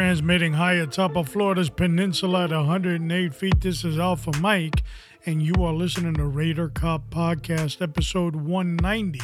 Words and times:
Transmitting 0.00 0.54
high 0.54 0.76
atop 0.76 1.14
of 1.14 1.28
Florida's 1.28 1.68
peninsula 1.68 2.44
at 2.44 2.52
108 2.52 3.34
feet, 3.34 3.60
this 3.60 3.84
is 3.84 3.98
Alpha 3.98 4.32
Mike, 4.40 4.82
and 5.26 5.42
you 5.42 5.52
are 5.62 5.74
listening 5.74 6.14
to 6.14 6.24
Raider 6.24 6.70
Cop 6.70 7.10
Podcast, 7.10 7.82
episode 7.82 8.34
190 8.34 9.20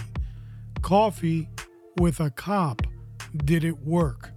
Coffee 0.82 1.48
with 1.98 2.20
a 2.20 2.28
Cop. 2.28 2.82
Did 3.34 3.64
it 3.64 3.78
work? 3.86 4.32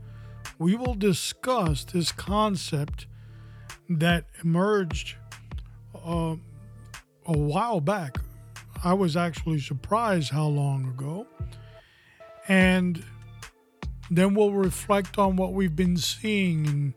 We 0.57 0.77
will 0.77 0.93
discuss 0.93 1.83
this 1.83 2.13
concept 2.13 3.05
that 3.89 4.23
emerged 4.41 5.15
uh, 5.93 6.37
a 7.25 7.37
while 7.37 7.81
back. 7.81 8.15
I 8.81 8.93
was 8.93 9.17
actually 9.17 9.59
surprised 9.59 10.31
how 10.31 10.47
long 10.47 10.87
ago. 10.87 11.27
And 12.47 13.03
then 14.09 14.33
we'll 14.33 14.51
reflect 14.51 15.17
on 15.17 15.35
what 15.35 15.53
we've 15.53 15.75
been 15.75 15.97
seeing 15.97 16.65
in 16.65 16.93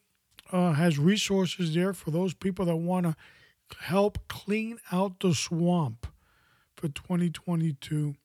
uh, 0.52 0.74
has 0.74 0.98
resources 0.98 1.76
there 1.76 1.94
for 1.94 2.12
those 2.12 2.34
people 2.34 2.66
that 2.66 2.76
want 2.76 3.06
to 3.06 3.16
help 3.80 4.28
clean 4.28 4.80
out 4.92 5.20
the 5.20 5.34
swamp 5.34 6.08
for 6.76 6.88
2022. 6.90 8.16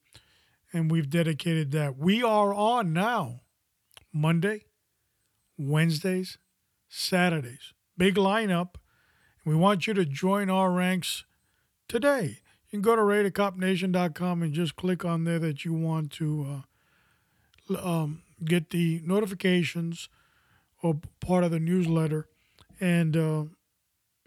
And 0.72 0.90
we've 0.90 1.08
dedicated 1.08 1.70
that. 1.72 1.98
We 1.98 2.22
are 2.22 2.52
on 2.52 2.92
now, 2.92 3.40
Monday, 4.12 4.64
Wednesdays, 5.58 6.38
Saturdays. 6.88 7.74
Big 7.96 8.14
lineup. 8.14 8.76
We 9.44 9.56
want 9.56 9.86
you 9.86 9.94
to 9.94 10.04
join 10.04 10.48
our 10.48 10.70
ranks 10.70 11.24
today. 11.88 12.38
You 12.70 12.78
can 12.78 12.82
go 12.82 12.94
to 12.94 13.02
RaiderCopNation.com 13.02 14.42
and 14.42 14.52
just 14.52 14.76
click 14.76 15.04
on 15.04 15.24
there 15.24 15.38
that 15.38 15.64
you 15.64 15.72
want 15.72 16.12
to 16.12 16.62
uh, 17.70 17.78
um, 17.82 18.22
get 18.44 18.70
the 18.70 19.02
notifications 19.04 20.08
or 20.82 21.00
part 21.20 21.44
of 21.44 21.50
the 21.50 21.58
newsletter, 21.58 22.28
and 22.78 23.16
uh, 23.16 23.44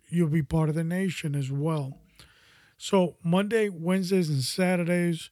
you'll 0.10 0.28
be 0.28 0.44
part 0.44 0.70
of 0.70 0.76
the 0.76 0.84
nation 0.84 1.36
as 1.36 1.52
well. 1.52 2.00
So 2.78 3.16
Monday, 3.24 3.70
Wednesdays, 3.70 4.30
and 4.30 4.42
Saturdays, 4.42 5.30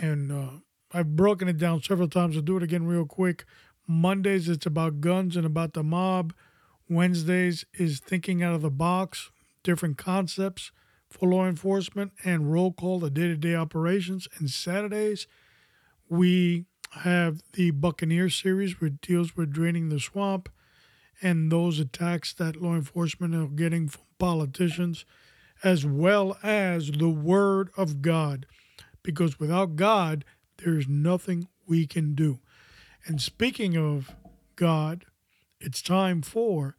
and 0.00 0.30
uh, 0.30 0.50
I've 0.92 1.16
broken 1.16 1.48
it 1.48 1.58
down 1.58 1.82
several 1.82 2.08
times. 2.08 2.36
I'll 2.36 2.42
do 2.42 2.56
it 2.58 2.62
again 2.62 2.86
real 2.86 3.06
quick. 3.06 3.44
Mondays, 3.86 4.48
it's 4.48 4.66
about 4.66 5.00
guns 5.00 5.36
and 5.36 5.46
about 5.46 5.74
the 5.74 5.82
mob. 5.82 6.32
Wednesdays 6.88 7.64
is 7.74 8.00
thinking 8.00 8.42
out 8.42 8.54
of 8.54 8.62
the 8.62 8.70
box, 8.70 9.30
different 9.62 9.98
concepts 9.98 10.72
for 11.10 11.28
law 11.28 11.46
enforcement 11.46 12.12
and 12.24 12.52
roll 12.52 12.72
call 12.72 12.98
the 13.00 13.10
day 13.10 13.28
to 13.28 13.36
day 13.36 13.54
operations. 13.54 14.28
And 14.38 14.50
Saturdays, 14.50 15.26
we 16.08 16.66
have 16.92 17.42
the 17.52 17.70
Buccaneer 17.70 18.28
series, 18.28 18.80
which 18.80 19.00
deals 19.00 19.36
with 19.36 19.52
draining 19.52 19.88
the 19.88 20.00
swamp 20.00 20.48
and 21.22 21.50
those 21.50 21.78
attacks 21.78 22.32
that 22.34 22.60
law 22.60 22.74
enforcement 22.74 23.34
are 23.34 23.46
getting 23.46 23.88
from 23.88 24.02
politicians, 24.18 25.04
as 25.64 25.86
well 25.86 26.36
as 26.42 26.90
the 26.90 27.08
Word 27.08 27.70
of 27.76 28.02
God. 28.02 28.46
Because 29.02 29.38
without 29.40 29.76
God, 29.76 30.24
there's 30.58 30.88
nothing 30.88 31.48
we 31.66 31.86
can 31.86 32.14
do. 32.14 32.40
And 33.08 33.22
speaking 33.22 33.76
of 33.76 34.16
God, 34.56 35.04
it's 35.60 35.80
time 35.80 36.22
for 36.22 36.76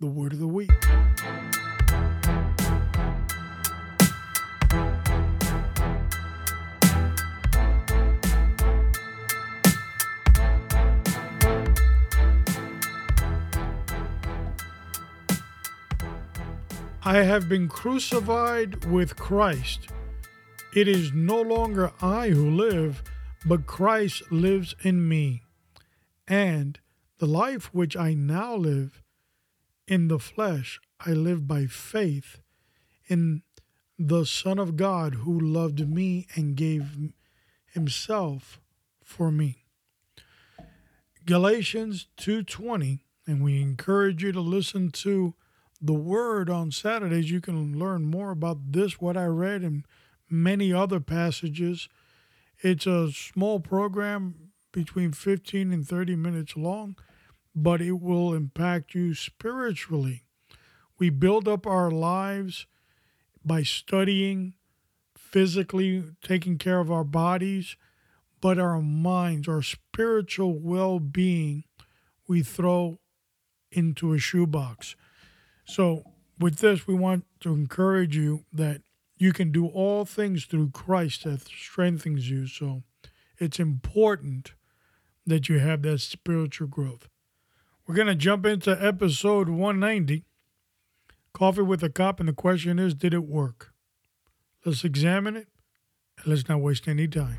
the 0.00 0.06
word 0.06 0.32
of 0.32 0.38
the 0.38 0.48
week. 0.48 0.70
I 17.04 17.22
have 17.22 17.50
been 17.50 17.68
crucified 17.68 18.86
with 18.86 19.16
Christ. 19.16 19.88
It 20.74 20.88
is 20.88 21.12
no 21.12 21.42
longer 21.42 21.92
I 22.00 22.30
who 22.30 22.50
live, 22.50 23.02
but 23.44 23.66
Christ 23.66 24.32
lives 24.32 24.74
in 24.82 25.06
me. 25.06 25.42
And 26.28 26.80
the 27.18 27.26
life 27.26 27.72
which 27.72 27.96
I 27.96 28.14
now 28.14 28.56
live 28.56 29.02
in 29.86 30.08
the 30.08 30.18
flesh, 30.18 30.80
I 31.00 31.10
live 31.10 31.46
by 31.46 31.66
faith 31.66 32.40
in 33.08 33.42
the 33.98 34.26
Son 34.26 34.58
of 34.58 34.76
God 34.76 35.14
who 35.14 35.38
loved 35.38 35.88
me 35.88 36.26
and 36.34 36.56
gave 36.56 37.12
himself 37.72 38.60
for 39.02 39.30
me. 39.30 39.64
Galatians 41.24 42.06
2:20 42.16 43.00
and 43.26 43.42
we 43.42 43.60
encourage 43.60 44.22
you 44.22 44.32
to 44.32 44.40
listen 44.40 44.90
to 44.90 45.34
the 45.80 45.94
word 45.94 46.48
on 46.48 46.70
Saturdays 46.70 47.30
you 47.30 47.40
can 47.40 47.78
learn 47.78 48.04
more 48.04 48.30
about 48.30 48.72
this 48.72 49.00
what 49.00 49.16
I 49.16 49.26
read 49.26 49.62
and 49.62 49.84
many 50.30 50.72
other 50.72 51.00
passages. 51.00 51.88
It's 52.60 52.86
a 52.86 53.12
small 53.12 53.60
program 53.60 54.45
between 54.76 55.10
15 55.10 55.72
and 55.72 55.88
30 55.88 56.16
minutes 56.16 56.54
long, 56.54 56.96
but 57.54 57.80
it 57.80 57.92
will 57.92 58.34
impact 58.34 58.94
you 58.94 59.14
spiritually. 59.14 60.24
We 60.98 61.08
build 61.08 61.48
up 61.48 61.66
our 61.66 61.90
lives 61.90 62.66
by 63.42 63.62
studying, 63.62 64.52
physically 65.16 66.04
taking 66.20 66.58
care 66.58 66.78
of 66.78 66.92
our 66.92 67.04
bodies, 67.04 67.76
but 68.42 68.58
our 68.58 68.82
minds, 68.82 69.48
our 69.48 69.62
spiritual 69.62 70.58
well 70.58 71.00
being, 71.00 71.64
we 72.28 72.42
throw 72.42 72.98
into 73.72 74.12
a 74.12 74.18
shoebox. 74.18 74.94
So, 75.64 76.02
with 76.38 76.58
this, 76.58 76.86
we 76.86 76.92
want 76.92 77.24
to 77.40 77.54
encourage 77.54 78.14
you 78.14 78.44
that 78.52 78.82
you 79.16 79.32
can 79.32 79.52
do 79.52 79.68
all 79.68 80.04
things 80.04 80.44
through 80.44 80.68
Christ 80.72 81.24
that 81.24 81.48
strengthens 81.48 82.28
you. 82.28 82.46
So, 82.46 82.82
it's 83.38 83.58
important 83.58 84.52
that 85.26 85.48
you 85.48 85.58
have 85.58 85.82
that 85.82 86.00
spiritual 86.00 86.68
growth. 86.68 87.08
We're 87.86 87.94
going 87.94 88.06
to 88.08 88.14
jump 88.14 88.46
into 88.46 88.70
episode 88.82 89.48
190 89.48 90.24
Coffee 91.32 91.62
with 91.62 91.82
a 91.82 91.90
Cop, 91.90 92.18
and 92.18 92.28
the 92.28 92.32
question 92.32 92.78
is 92.78 92.94
Did 92.94 93.12
it 93.12 93.24
work? 93.24 93.74
Let's 94.64 94.84
examine 94.84 95.36
it 95.36 95.48
and 96.18 96.26
let's 96.28 96.48
not 96.48 96.60
waste 96.60 96.88
any 96.88 97.06
time. 97.06 97.38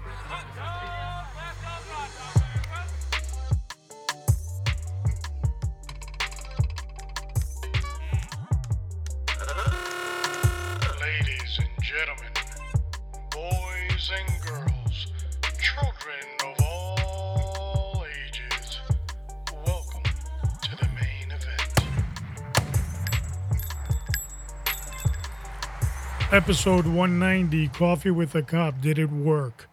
Episode 26.38 26.86
190 26.86 27.68
Coffee 27.70 28.12
with 28.12 28.36
a 28.36 28.44
Cop. 28.44 28.80
Did 28.80 29.00
it 29.00 29.10
work? 29.10 29.68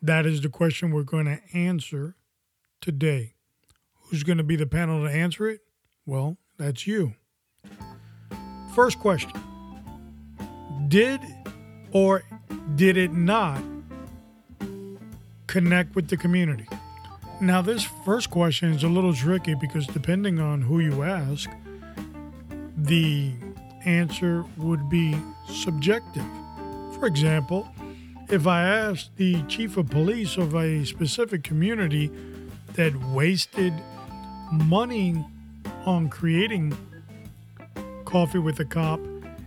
That 0.00 0.24
is 0.24 0.40
the 0.40 0.48
question 0.48 0.90
we're 0.90 1.02
going 1.02 1.26
to 1.26 1.38
answer 1.52 2.16
today. 2.80 3.34
Who's 4.04 4.22
going 4.22 4.38
to 4.38 4.42
be 4.42 4.56
the 4.56 4.66
panel 4.66 5.04
to 5.04 5.12
answer 5.12 5.50
it? 5.50 5.60
Well, 6.06 6.38
that's 6.56 6.86
you. 6.86 7.12
First 8.74 8.98
question 9.00 9.32
Did 10.88 11.20
or 11.92 12.24
did 12.74 12.96
it 12.96 13.12
not 13.12 13.62
connect 15.46 15.94
with 15.94 16.08
the 16.08 16.16
community? 16.16 16.66
Now, 17.42 17.60
this 17.60 17.84
first 18.06 18.30
question 18.30 18.70
is 18.72 18.82
a 18.82 18.88
little 18.88 19.12
tricky 19.12 19.52
because 19.52 19.86
depending 19.86 20.40
on 20.40 20.62
who 20.62 20.80
you 20.80 21.02
ask, 21.02 21.50
the 22.78 23.34
answer 23.84 24.44
would 24.56 24.88
be 24.88 25.16
subjective. 25.48 26.24
For 26.98 27.06
example, 27.06 27.68
if 28.28 28.46
I 28.46 28.62
asked 28.62 29.16
the 29.16 29.42
chief 29.42 29.76
of 29.76 29.88
police 29.88 30.36
of 30.36 30.54
a 30.54 30.84
specific 30.84 31.42
community 31.42 32.10
that 32.74 32.94
wasted 33.12 33.72
money 34.52 35.24
on 35.86 36.08
creating 36.08 36.76
coffee 38.04 38.38
with 38.38 38.60
a 38.60 38.64
cop 38.64 39.00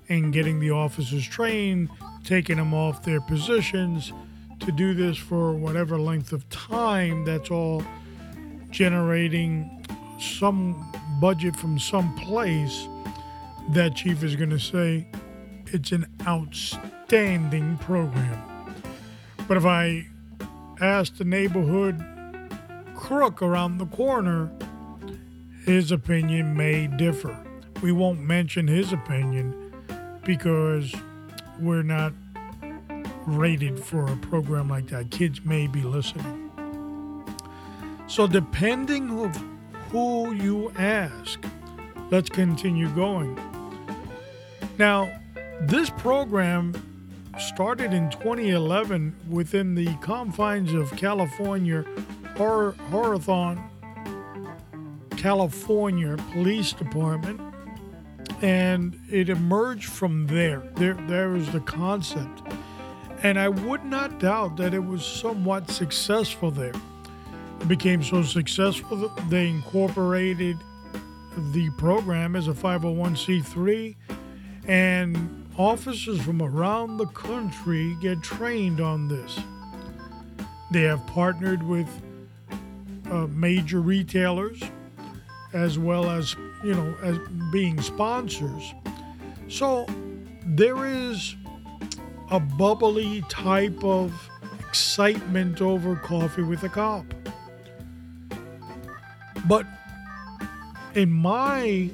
and 0.09 0.33
getting 0.33 0.59
the 0.59 0.71
officers 0.71 1.27
trained, 1.27 1.89
taking 2.23 2.57
them 2.57 2.73
off 2.73 3.03
their 3.03 3.21
positions 3.21 4.13
to 4.59 4.71
do 4.71 4.93
this 4.93 5.17
for 5.17 5.53
whatever 5.53 5.99
length 5.99 6.31
of 6.31 6.47
time, 6.49 7.25
that's 7.25 7.51
all 7.51 7.83
generating 8.69 9.85
some 10.19 10.91
budget 11.19 11.55
from 11.55 11.77
some 11.77 12.13
place 12.15 12.87
that 13.71 13.95
chief 13.95 14.21
is 14.21 14.35
going 14.35 14.49
to 14.49 14.59
say 14.59 15.07
it's 15.67 15.91
an 15.93 16.05
outstanding 16.27 17.77
program. 17.77 18.37
But 19.47 19.57
if 19.57 19.65
I 19.65 20.07
ask 20.81 21.15
the 21.17 21.23
neighborhood 21.23 22.03
crook 22.95 23.41
around 23.41 23.77
the 23.77 23.85
corner, 23.85 24.51
his 25.65 25.91
opinion 25.91 26.55
may 26.55 26.87
differ. 26.87 27.37
We 27.81 27.91
won't 27.91 28.19
mention 28.19 28.67
his 28.67 28.91
opinion 28.91 29.73
because 30.23 30.93
we're 31.59 31.83
not 31.83 32.13
rated 33.25 33.79
for 33.79 34.05
a 34.05 34.17
program 34.17 34.69
like 34.69 34.87
that. 34.87 35.11
Kids 35.11 35.45
may 35.45 35.67
be 35.67 35.81
listening. 35.81 36.51
So, 38.07 38.27
depending 38.27 39.09
of 39.19 39.35
who 39.91 40.33
you 40.33 40.71
ask, 40.77 41.43
let's 42.09 42.29
continue 42.29 42.89
going. 42.89 43.39
Now, 44.81 45.11
this 45.59 45.91
program 45.91 46.73
started 47.37 47.93
in 47.93 48.09
2011 48.09 49.15
within 49.29 49.75
the 49.75 49.93
confines 49.97 50.73
of 50.73 50.89
California 50.95 51.85
Hor- 52.35 52.71
Hawthorne, 52.89 53.61
California 55.17 56.17
Police 56.33 56.73
Department, 56.73 57.39
and 58.41 58.99
it 59.07 59.29
emerged 59.29 59.85
from 59.85 60.25
there. 60.25 60.63
There, 60.73 60.95
there 61.07 61.29
was 61.29 61.51
the 61.51 61.59
concept, 61.59 62.41
and 63.21 63.37
I 63.37 63.49
would 63.49 63.85
not 63.85 64.19
doubt 64.19 64.57
that 64.57 64.73
it 64.73 64.83
was 64.83 65.05
somewhat 65.05 65.69
successful 65.69 66.49
there. 66.49 66.73
It 67.59 67.67
became 67.67 68.01
so 68.01 68.23
successful 68.23 68.97
that 68.97 69.29
they 69.29 69.47
incorporated 69.47 70.57
the 71.51 71.69
program 71.77 72.35
as 72.35 72.47
a 72.47 72.53
501c3 72.53 73.95
and 74.71 75.45
officers 75.57 76.21
from 76.21 76.41
around 76.41 76.95
the 76.95 77.05
country 77.07 77.93
get 77.99 78.23
trained 78.23 78.79
on 78.79 79.09
this. 79.09 79.37
They 80.71 80.83
have 80.83 81.05
partnered 81.07 81.61
with 81.61 81.89
uh, 83.11 83.27
major 83.27 83.81
retailers 83.81 84.61
as 85.51 85.77
well 85.77 86.09
as, 86.09 86.37
you 86.63 86.73
know, 86.73 86.95
as 87.03 87.17
being 87.51 87.81
sponsors. 87.81 88.73
So 89.49 89.85
there 90.45 90.85
is 90.85 91.35
a 92.29 92.39
bubbly 92.39 93.25
type 93.27 93.83
of 93.83 94.13
excitement 94.69 95.61
over 95.61 95.97
coffee 95.97 96.43
with 96.43 96.63
a 96.63 96.69
cop. 96.69 97.13
But 99.49 99.65
in 100.95 101.11
my 101.11 101.89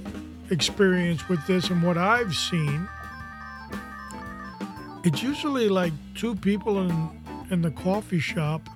experience 0.50 1.28
with 1.30 1.46
this 1.48 1.70
and 1.70 1.84
what 1.84 1.98
I've 1.98 2.36
seen, 2.36 2.88
it's 5.04 5.22
usually 5.24 5.70
like 5.70 5.94
two 6.16 6.36
people 6.36 6.80
in 6.82 7.18
in 7.50 7.62
the 7.62 7.72
coffee 7.72 8.20
shop 8.20 8.68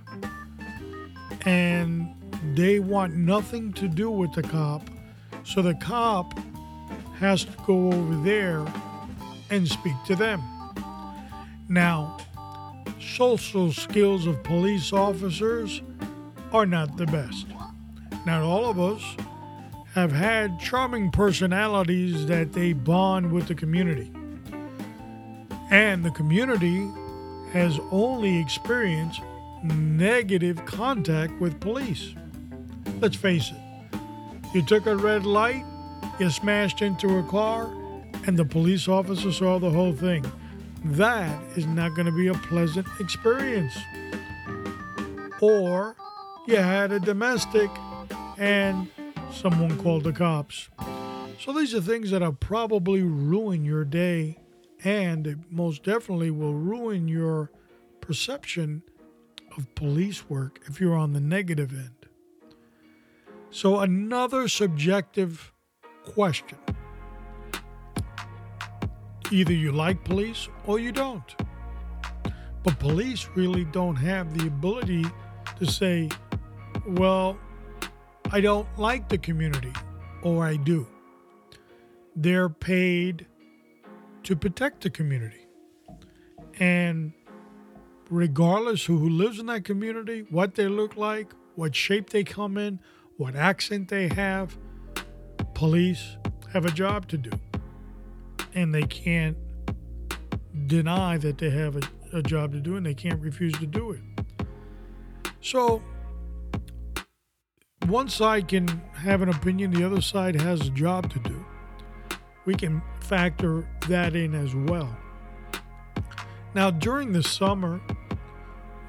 and 1.46 2.14
they 2.54 2.80
want 2.80 3.16
nothing 3.16 3.74
to 3.74 3.88
do 3.88 4.10
with 4.10 4.34
the 4.34 4.44
cop. 4.44 4.90
So 5.44 5.62
the 5.62 5.76
cop 5.76 6.38
has 7.18 7.46
to 7.46 7.52
go 7.66 7.92
over 7.92 8.16
there 8.24 8.66
and 9.50 9.68
speak 9.68 9.96
to 10.06 10.16
them. 10.16 10.42
Now, 11.68 12.18
social 13.00 13.72
skills 13.72 14.28
of 14.28 14.42
police 14.44 14.94
officers 14.94 15.82
are 16.52 16.66
not 16.66 16.98
the 16.98 17.06
best. 17.08 17.48
Not 18.26 18.42
all 18.42 18.70
of 18.70 18.80
us 18.80 19.04
have 19.94 20.12
had 20.12 20.60
charming 20.60 21.12
personalities 21.12 22.26
that 22.28 22.54
they 22.54 22.72
bond 22.72 23.32
with 23.32 23.48
the 23.48 23.56
community. 23.56 24.12
And 25.70 26.04
the 26.04 26.12
community 26.12 26.90
has 27.52 27.80
only 27.92 28.40
experienced 28.40 29.22
negative 29.64 30.66
contact 30.66 31.34
with 31.42 31.60
police. 31.60 32.14
Let's 33.02 33.18
face 33.18 33.52
it, 33.52 34.00
you 34.54 34.64
took 34.64 34.86
a 34.86 34.96
red 34.96 35.26
light, 35.26 35.66
you 36.20 36.30
smashed 36.30 36.82
into 36.82 37.18
a 37.18 37.24
car, 37.24 37.70
and 38.26 38.38
the 38.38 38.46
police 38.46 38.88
officer 38.88 39.32
saw 39.32 39.60
the 39.60 39.70
whole 39.70 39.94
thing. 39.94 40.26
That 40.86 41.42
is 41.58 41.66
not 41.66 41.96
going 41.96 42.06
to 42.06 42.12
be 42.12 42.28
a 42.28 42.34
pleasant 42.34 42.88
experience. 43.00 43.78
Or 45.42 45.96
you 46.48 46.58
had 46.58 46.92
a 46.92 47.00
domestic 47.00 47.70
and 48.38 48.90
someone 49.34 49.78
called 49.78 50.04
the 50.04 50.12
cops. 50.12 50.70
So 51.40 51.54
these 51.54 51.74
are 51.74 51.82
things 51.82 52.12
that'll 52.12 52.34
probably 52.34 53.02
ruin 53.02 53.66
your 53.66 53.84
day 53.84 54.38
and 54.84 55.28
it 55.28 55.38
most 55.50 55.84
definitely 55.84 56.32
will 56.32 56.54
ruin 56.54 57.08
your 57.08 57.52
perception 58.00 58.84
of 59.58 59.74
police 59.76 60.30
work 60.30 60.60
if 60.68 60.80
you're 60.80 60.96
on 60.96 61.14
the 61.14 61.20
negative 61.20 61.72
end. 61.72 62.08
So, 63.50 63.80
another 63.80 64.48
subjective 64.48 65.52
question 66.06 66.58
either 69.30 69.54
you 69.54 69.72
like 69.72 70.04
police 70.04 70.50
or 70.66 70.80
you 70.80 70.92
don't. 70.92 71.36
But 72.64 72.80
police 72.80 73.30
really 73.34 73.64
don't 73.66 73.96
have 73.96 74.38
the 74.38 74.48
ability 74.48 75.06
to 75.58 75.66
say, 75.66 76.10
well, 76.86 77.38
I 78.34 78.40
don't 78.40 78.68
like 78.80 79.10
the 79.10 79.18
community, 79.18 79.74
or 80.22 80.46
I 80.46 80.56
do. 80.56 80.88
They're 82.16 82.48
paid 82.48 83.26
to 84.24 84.38
protect 84.38 84.84
the 84.84 84.90
community. 84.90 85.48
And 86.58 87.12
regardless 88.10 88.86
who 88.86 89.10
lives 89.10 89.40
in 89.40 89.48
that 89.48 89.66
community, 89.66 90.26
what 90.30 90.56
they 90.56 90.68
look 90.68 90.96
like, 90.96 91.34
what 91.56 91.76
shape 91.76 92.12
they 92.12 92.24
come 92.24 92.58
in, 92.58 92.80
what 93.18 93.36
accent 93.36 93.90
they 93.90 94.08
have, 94.08 94.58
police 95.54 96.16
have 96.54 96.64
a 96.64 96.72
job 96.72 97.10
to 97.10 97.18
do. 97.18 97.32
And 98.54 98.74
they 98.74 98.84
can't 98.84 99.38
deny 100.68 101.18
that 101.18 101.38
they 101.38 101.50
have 101.50 101.76
a, 101.76 102.18
a 102.18 102.22
job 102.22 102.54
to 102.54 102.62
do 102.62 102.78
and 102.78 102.86
they 102.86 102.94
can't 102.94 103.20
refuse 103.20 103.54
to 103.60 103.68
do 103.68 103.92
it. 103.92 104.02
So, 105.42 105.82
one 107.92 108.08
side 108.08 108.48
can 108.48 108.68
have 108.94 109.22
an 109.22 109.28
opinion, 109.28 109.72
the 109.72 109.86
other 109.86 110.00
side 110.00 110.40
has 110.40 110.68
a 110.68 110.70
job 110.70 111.12
to 111.12 111.20
do. 111.20 111.46
We 112.46 112.56
can 112.56 112.82
factor 113.02 113.68
that 113.90 114.16
in 114.16 114.34
as 114.34 114.56
well. 114.56 114.96
Now, 116.56 116.72
during 116.72 117.12
the 117.12 117.22
summer, 117.22 117.82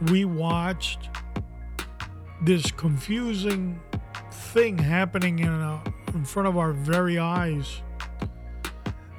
we 0.02 0.24
watched 0.24 1.10
this 2.42 2.70
confusing 2.70 3.80
thing 4.30 4.78
happening 4.78 5.40
in, 5.40 5.48
a, 5.48 5.82
in 6.14 6.24
front 6.24 6.46
of 6.46 6.56
our 6.56 6.72
very 6.72 7.18
eyes 7.18 7.82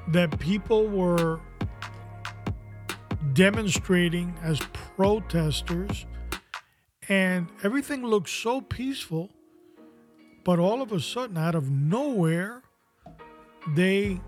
that 0.08 0.38
people 0.38 0.88
were 0.88 1.40
demonstrating 3.34 4.34
as 4.42 4.60
protesters, 4.96 6.06
and 7.08 7.48
everything 7.62 8.02
looked 8.02 8.30
so 8.30 8.62
peaceful. 8.62 9.30
But 10.44 10.58
all 10.58 10.82
of 10.82 10.92
a 10.92 11.00
sudden, 11.00 11.38
out 11.38 11.54
of 11.54 11.70
nowhere, 11.70 12.62
they 13.74 14.20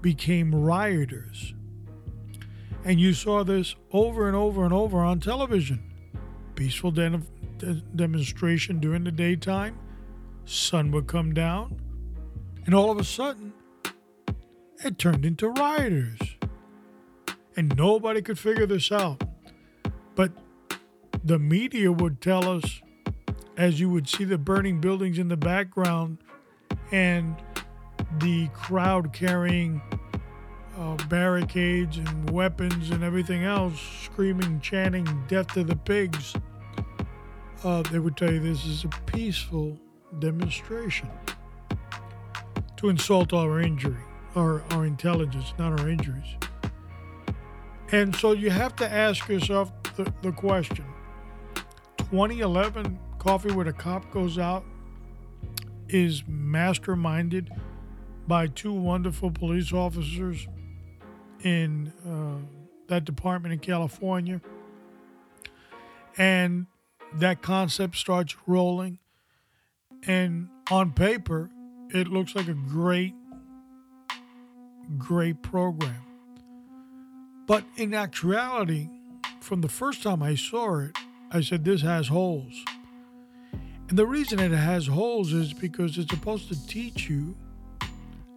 became 0.00 0.54
rioters. 0.54 1.54
And 2.84 2.98
you 2.98 3.12
saw 3.12 3.44
this 3.44 3.74
over 3.92 4.26
and 4.26 4.36
over 4.36 4.64
and 4.64 4.72
over 4.72 5.00
on 5.00 5.20
television. 5.20 5.82
Peaceful 6.54 6.90
de- 6.90 7.20
de- 7.58 7.74
demonstration 7.94 8.80
during 8.80 9.04
the 9.04 9.12
daytime, 9.12 9.78
sun 10.46 10.90
would 10.92 11.06
come 11.06 11.34
down, 11.34 11.80
and 12.64 12.74
all 12.74 12.90
of 12.90 12.98
a 12.98 13.04
sudden, 13.04 13.52
it 14.84 14.98
turned 14.98 15.24
into 15.26 15.48
rioters. 15.48 16.18
And 17.56 17.76
nobody 17.76 18.22
could 18.22 18.38
figure 18.38 18.66
this 18.66 18.90
out. 18.92 19.22
But 20.14 20.32
the 21.24 21.38
media 21.38 21.90
would 21.92 22.20
tell 22.20 22.48
us, 22.48 22.80
as 23.58 23.80
you 23.80 23.90
would 23.90 24.08
see 24.08 24.24
the 24.24 24.38
burning 24.38 24.80
buildings 24.80 25.18
in 25.18 25.28
the 25.28 25.36
background 25.36 26.16
and 26.92 27.34
the 28.20 28.48
crowd 28.54 29.12
carrying 29.12 29.82
uh, 30.78 30.94
barricades 31.08 31.98
and 31.98 32.30
weapons 32.30 32.90
and 32.90 33.02
everything 33.02 33.42
else, 33.42 33.80
screaming, 34.04 34.60
chanting, 34.60 35.04
death 35.26 35.52
to 35.52 35.64
the 35.64 35.74
pigs, 35.74 36.34
uh, 37.64 37.82
they 37.90 37.98
would 37.98 38.16
tell 38.16 38.32
you 38.32 38.38
this 38.38 38.64
is 38.64 38.84
a 38.84 38.88
peaceful 39.06 39.76
demonstration 40.20 41.10
to 42.76 42.88
insult 42.88 43.32
our 43.32 43.60
injury, 43.60 44.00
our, 44.36 44.62
our 44.70 44.86
intelligence, 44.86 45.52
not 45.58 45.78
our 45.80 45.88
injuries. 45.88 46.36
And 47.90 48.14
so 48.14 48.32
you 48.32 48.50
have 48.50 48.76
to 48.76 48.90
ask 48.90 49.28
yourself 49.28 49.72
the, 49.96 50.12
the 50.22 50.30
question 50.30 50.84
2011 51.96 52.96
Coffee 53.28 53.52
Where 53.52 53.68
a 53.68 53.74
Cop 53.74 54.10
goes 54.10 54.38
out 54.38 54.64
is 55.90 56.22
masterminded 56.22 57.50
by 58.26 58.46
two 58.46 58.72
wonderful 58.72 59.30
police 59.30 59.70
officers 59.70 60.48
in 61.44 61.92
uh, 62.08 62.38
that 62.86 63.04
department 63.04 63.52
in 63.52 63.58
California. 63.58 64.40
And 66.16 66.68
that 67.16 67.42
concept 67.42 67.96
starts 67.96 68.34
rolling. 68.46 68.98
And 70.06 70.48
on 70.70 70.92
paper, 70.92 71.50
it 71.90 72.08
looks 72.08 72.34
like 72.34 72.48
a 72.48 72.54
great, 72.54 73.12
great 74.96 75.42
program. 75.42 76.02
But 77.46 77.62
in 77.76 77.92
actuality, 77.92 78.88
from 79.40 79.60
the 79.60 79.68
first 79.68 80.02
time 80.02 80.22
I 80.22 80.34
saw 80.34 80.78
it, 80.78 80.96
I 81.30 81.42
said, 81.42 81.66
This 81.66 81.82
has 81.82 82.08
holes. 82.08 82.64
And 83.88 83.98
the 83.98 84.06
reason 84.06 84.38
it 84.38 84.52
has 84.52 84.86
holes 84.86 85.32
is 85.32 85.54
because 85.54 85.96
it's 85.96 86.10
supposed 86.10 86.48
to 86.48 86.66
teach 86.66 87.08
you 87.08 87.34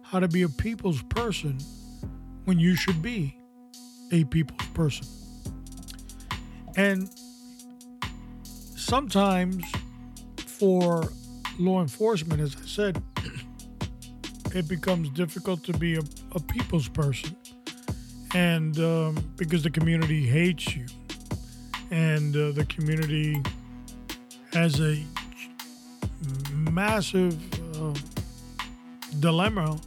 how 0.02 0.18
to 0.18 0.28
be 0.28 0.42
a 0.42 0.48
people's 0.48 1.02
person 1.02 1.58
when 2.44 2.58
you 2.58 2.74
should 2.74 3.02
be 3.02 3.36
a 4.10 4.24
people's 4.24 4.66
person. 4.68 5.06
And 6.76 7.10
sometimes 8.76 9.64
for 10.38 11.12
law 11.58 11.82
enforcement, 11.82 12.40
as 12.40 12.56
I 12.56 12.66
said, 12.66 13.02
it 14.54 14.68
becomes 14.68 15.10
difficult 15.10 15.64
to 15.64 15.72
be 15.74 15.96
a, 15.96 16.02
a 16.32 16.40
people's 16.40 16.88
person. 16.88 17.36
And 18.34 18.78
um, 18.78 19.32
because 19.36 19.62
the 19.62 19.70
community 19.70 20.26
hates 20.26 20.74
you, 20.74 20.86
and 21.90 22.34
uh, 22.34 22.52
the 22.52 22.64
community 22.64 23.42
has 24.54 24.80
a 24.80 25.02
massive 26.70 27.36
uh, 27.76 27.94
dilemma 29.20 29.78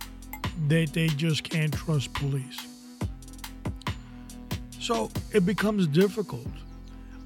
that 0.68 0.94
they 0.94 1.08
just 1.08 1.44
can't 1.44 1.74
trust 1.74 2.14
police. 2.14 2.68
So 4.80 5.10
it 5.32 5.46
becomes 5.46 5.88
difficult. 5.88 6.48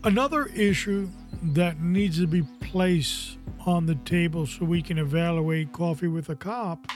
Another 0.03 0.46
issue 0.48 1.10
that 1.44 1.82
needs 1.82 2.20
to 2.20 2.27
be 2.27 2.44
placed 2.62 3.38
on 3.65 3.86
the 3.86 3.96
table 3.96 4.46
so 4.46 4.65
we 4.65 4.82
can 4.82 4.98
evaluate 4.98 5.74
coffee 5.74 6.08
with 6.08 6.29
a 6.29 6.36
cop, 6.36 6.88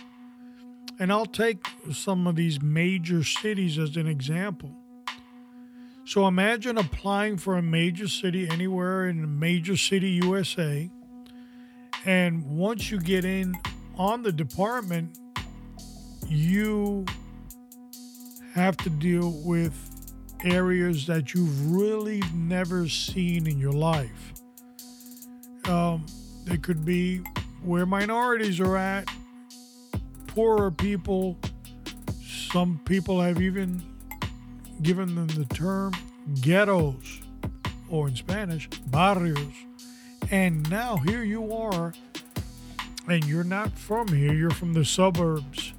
and 1.00 1.12
I'll 1.12 1.26
take 1.26 1.66
some 1.92 2.28
of 2.28 2.36
these 2.36 2.62
major 2.62 3.24
cities 3.24 3.78
as 3.78 3.98
an 3.98 4.08
example. 4.08 4.72
So 6.06 6.28
imagine 6.28 6.78
applying 6.78 7.38
for 7.38 7.58
a 7.58 7.62
major 7.62 8.08
city 8.08 8.48
anywhere 8.50 9.08
in 9.08 9.24
a 9.24 9.28
major 9.28 9.78
city 9.78 10.12
USA. 10.24 10.90
And 12.06 12.44
once 12.58 12.92
you 12.92 13.00
get 13.00 13.24
in 13.24 13.56
on 13.98 14.24
the 14.24 14.32
department, 14.32 15.18
you 16.28 17.06
have 18.54 18.76
to 18.78 18.90
deal 18.90 19.32
with 19.46 19.74
areas 20.44 21.08
that 21.08 21.34
you've 21.34 21.72
really 21.72 22.22
never 22.34 22.90
seen 22.90 23.48
in 23.48 23.58
your 23.58 23.72
life. 23.72 24.34
Um, 25.66 26.06
they 26.44 26.58
could 26.58 26.84
be 26.84 27.20
where 27.64 27.86
minorities 27.86 28.60
are 28.60 28.76
at, 28.76 29.08
poorer 30.28 30.72
people. 30.72 31.38
Some 32.22 32.82
people 32.86 33.22
have 33.22 33.42
even 33.42 33.82
given 34.82 35.16
them 35.16 35.28
the 35.28 35.46
term 35.46 35.94
ghettos, 36.42 37.22
or 37.90 38.10
in 38.10 38.16
Spanish, 38.16 38.68
barrios. 38.88 39.54
And 40.34 40.68
now 40.68 40.98
here 40.98 41.24
you 41.24 41.54
are, 41.54 41.94
and 43.08 43.24
you're 43.24 43.44
not 43.44 43.78
from 43.78 44.08
here, 44.08 44.34
you're 44.34 44.50
from 44.50 44.74
the 44.74 44.84
suburbs 44.84 45.74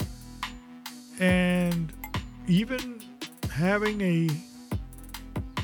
and 1.18 1.92
even 2.46 3.02
having 3.50 4.00
a 4.00 4.28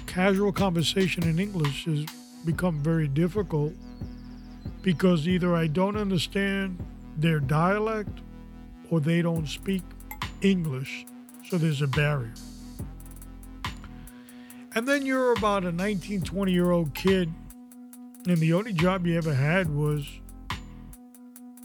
casual 0.09 0.50
conversation 0.50 1.23
in 1.23 1.38
English 1.38 1.85
has 1.85 2.04
become 2.44 2.82
very 2.82 3.06
difficult 3.06 3.73
because 4.82 5.28
either 5.28 5.54
I 5.54 5.68
don't 5.68 5.97
understand 5.97 6.85
their 7.16 7.38
dialect 7.38 8.23
or 8.90 8.99
they 8.99 9.23
don't 9.23 9.47
speak 9.47 9.82
English, 10.42 11.06
so 11.49 11.59
there's 11.59 11.80
a 11.80 11.87
barrier. 11.87 12.35
And 14.75 14.88
then 14.88 15.06
you're 15.06 15.32
about 15.32 15.64
a 15.64 15.70
19, 15.70 16.23
20 16.23 16.50
year 16.50 16.73
old 16.73 16.92
kid, 16.92 17.32
and 18.27 18.37
the 18.39 18.53
only 18.53 18.73
job 18.73 19.07
you 19.07 19.17
ever 19.17 19.35
had 19.35 19.69
was 19.69 20.07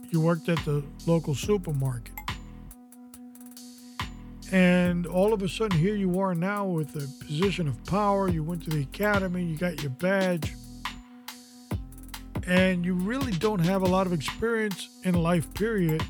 you 0.10 0.22
worked 0.22 0.48
at 0.50 0.64
the 0.66 0.84
local 1.06 1.36
supermarket. 1.36 2.14
And 4.52 5.06
all 5.08 5.34
of 5.34 5.42
a 5.42 5.50
sudden, 5.50 5.78
here 5.78 5.96
you 5.96 6.20
are 6.20 6.36
now 6.36 6.66
with 6.66 6.96
a 6.96 7.26
position 7.26 7.68
of 7.68 7.84
power. 7.86 8.30
You 8.30 8.44
went 8.44 8.64
to 8.64 8.70
the 8.70 8.82
academy, 8.82 9.44
you 9.44 9.58
got 9.58 9.82
your 9.82 9.90
badge, 9.90 10.54
and 12.48 12.86
you 12.86 12.94
really 12.94 13.32
don't 13.34 13.60
have 13.60 13.82
a 13.82 13.88
lot 13.88 14.06
of 14.06 14.14
experience 14.14 14.90
in 15.04 15.16
life, 15.16 15.52
period. 15.56 16.04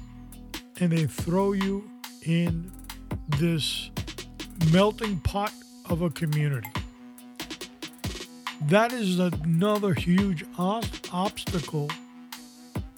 And 0.80 0.92
they 0.92 1.06
throw 1.06 1.54
you 1.54 1.90
in 2.24 2.72
this 3.40 3.90
melting 4.72 5.20
pot 5.22 5.54
of 5.90 6.02
a 6.02 6.10
community. 6.10 6.70
That 8.66 8.94
is 8.94 9.20
another 9.20 9.94
huge 9.94 10.44
obstacle 10.58 11.90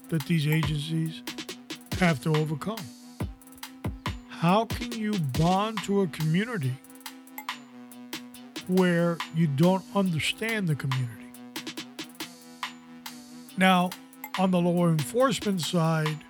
that 0.10 0.24
these 0.26 0.48
agencies 0.48 1.22
have 2.00 2.22
to 2.24 2.36
overcome. 2.36 2.78
How 4.30 4.66
can 4.66 4.92
you 4.92 5.20
bond 5.20 5.84
to 5.84 6.02
a 6.02 6.08
community 6.08 6.78
where 8.68 9.18
you 9.34 9.48
don't 9.48 9.84
understand 9.96 10.68
the 10.68 10.76
community. 10.76 11.32
Now, 13.58 13.92
on 14.38 14.52
the 14.52 14.60
law 14.60 14.88
enforcement 14.88 15.62
side, 15.62 16.24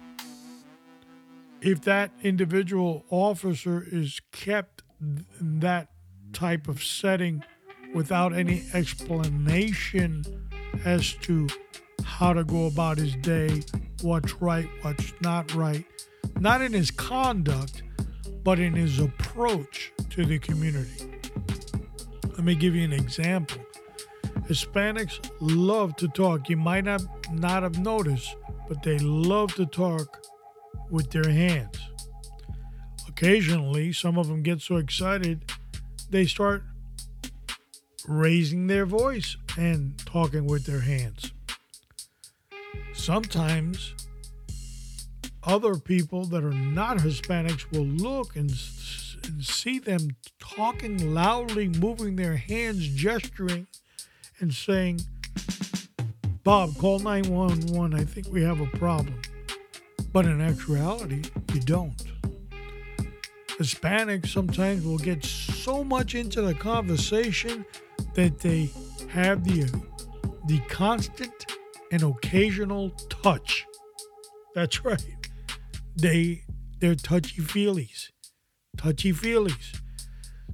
if 1.61 1.81
that 1.81 2.11
individual 2.21 3.05
officer 3.09 3.85
is 3.91 4.21
kept 4.31 4.83
in 5.01 5.59
that 5.59 5.89
type 6.31 6.67
of 6.67 6.83
setting 6.83 7.43
without 7.97 8.31
any 8.31 8.63
explanation 8.75 10.23
as 10.85 11.13
to 11.13 11.47
how 12.03 12.31
to 12.31 12.43
go 12.43 12.67
about 12.67 12.99
his 12.99 13.15
day, 13.15 13.63
what's 14.03 14.35
right, 14.35 14.69
what's 14.83 15.11
not 15.21 15.51
right, 15.55 15.83
not 16.39 16.61
in 16.61 16.71
his 16.71 16.91
conduct, 16.91 17.81
but 18.43 18.59
in 18.59 18.75
his 18.75 18.99
approach 18.99 19.91
to 20.11 20.25
the 20.25 20.37
community. 20.37 21.11
Let 22.29 22.43
me 22.43 22.53
give 22.53 22.75
you 22.75 22.83
an 22.83 22.93
example. 22.93 23.65
Hispanics 24.47 25.31
love 25.41 25.95
to 25.95 26.07
talk. 26.07 26.49
You 26.49 26.57
might 26.57 26.83
not, 26.83 27.01
not 27.33 27.63
have 27.63 27.79
noticed, 27.79 28.35
but 28.69 28.83
they 28.83 28.99
love 28.99 29.55
to 29.55 29.65
talk 29.65 30.23
with 30.91 31.09
their 31.09 31.31
hands. 31.31 31.79
Occasionally, 33.07 33.91
some 33.91 34.19
of 34.19 34.27
them 34.27 34.43
get 34.43 34.61
so 34.61 34.75
excited 34.75 35.51
they 36.11 36.25
start 36.25 36.63
raising 38.07 38.67
their 38.67 38.85
voice 38.85 39.35
and 39.57 39.97
talking 40.05 40.47
with 40.47 40.65
their 40.65 40.79
hands. 40.79 41.33
Sometimes 42.93 43.93
other 45.43 45.75
people 45.75 46.25
that 46.25 46.43
are 46.43 46.51
not 46.51 46.97
Hispanics 46.97 47.69
will 47.71 47.85
look 47.85 48.35
and, 48.35 48.49
and, 49.23 49.43
see 49.43 49.79
them 49.79 50.09
talking 50.39 51.13
loudly, 51.13 51.67
moving 51.67 52.15
their 52.15 52.35
hands, 52.35 52.87
gesturing, 52.87 53.67
and 54.39 54.53
saying, 54.53 55.01
Bob, 56.43 56.75
call 56.77 56.99
911. 56.99 57.93
I 57.93 58.03
think 58.03 58.27
we 58.31 58.41
have 58.43 58.61
a 58.61 58.67
problem. 58.77 59.21
But 60.11 60.25
in 60.25 60.41
actuality, 60.41 61.23
you 61.53 61.61
don't. 61.61 62.01
Hispanics 63.59 64.27
sometimes 64.27 64.85
will 64.85 64.97
get 64.97 65.23
so 65.23 65.83
much 65.83 66.15
into 66.15 66.41
the 66.41 66.53
conversation 66.53 67.65
that 68.17 68.39
they 68.39 68.67
have 69.09 69.43
the 69.43 69.71
the 70.47 70.59
constant 70.67 71.45
and 71.91 72.01
occasional 72.01 72.89
touch. 73.09 73.65
That's 74.55 74.83
right. 74.83 75.29
They 75.95 76.43
they're 76.79 76.95
touchy 76.95 77.41
feelies. 77.41 78.09
Touchy 78.75 79.13
feelies. 79.13 79.79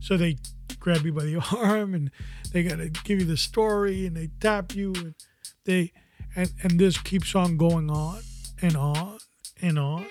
So 0.01 0.17
they 0.17 0.37
grab 0.79 1.05
you 1.05 1.13
by 1.13 1.23
the 1.23 1.37
arm 1.57 1.93
and 1.93 2.11
they 2.51 2.63
gotta 2.63 2.89
give 2.89 3.19
you 3.19 3.25
the 3.25 3.37
story 3.37 4.05
and 4.05 4.17
they 4.17 4.29
tap 4.41 4.75
you 4.75 4.93
and 4.95 5.15
they 5.63 5.93
and, 6.35 6.51
and 6.63 6.77
this 6.77 6.97
keeps 6.97 7.33
on 7.33 7.55
going 7.55 7.89
on 7.89 8.19
and 8.61 8.75
on 8.75 9.19
and 9.61 9.79
on. 9.79 10.05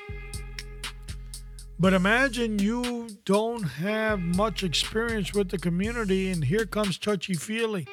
But 1.83 1.95
imagine 1.95 2.61
you 2.61 3.09
don't 3.25 3.65
have 3.65 4.21
much 4.21 4.63
experience 4.63 5.35
with 5.35 5.49
the 5.49 5.59
community, 5.59 6.31
and 6.31 6.45
here 6.45 6.65
comes 6.65 6.97
touchy 6.97 7.35
feely. 7.35 7.89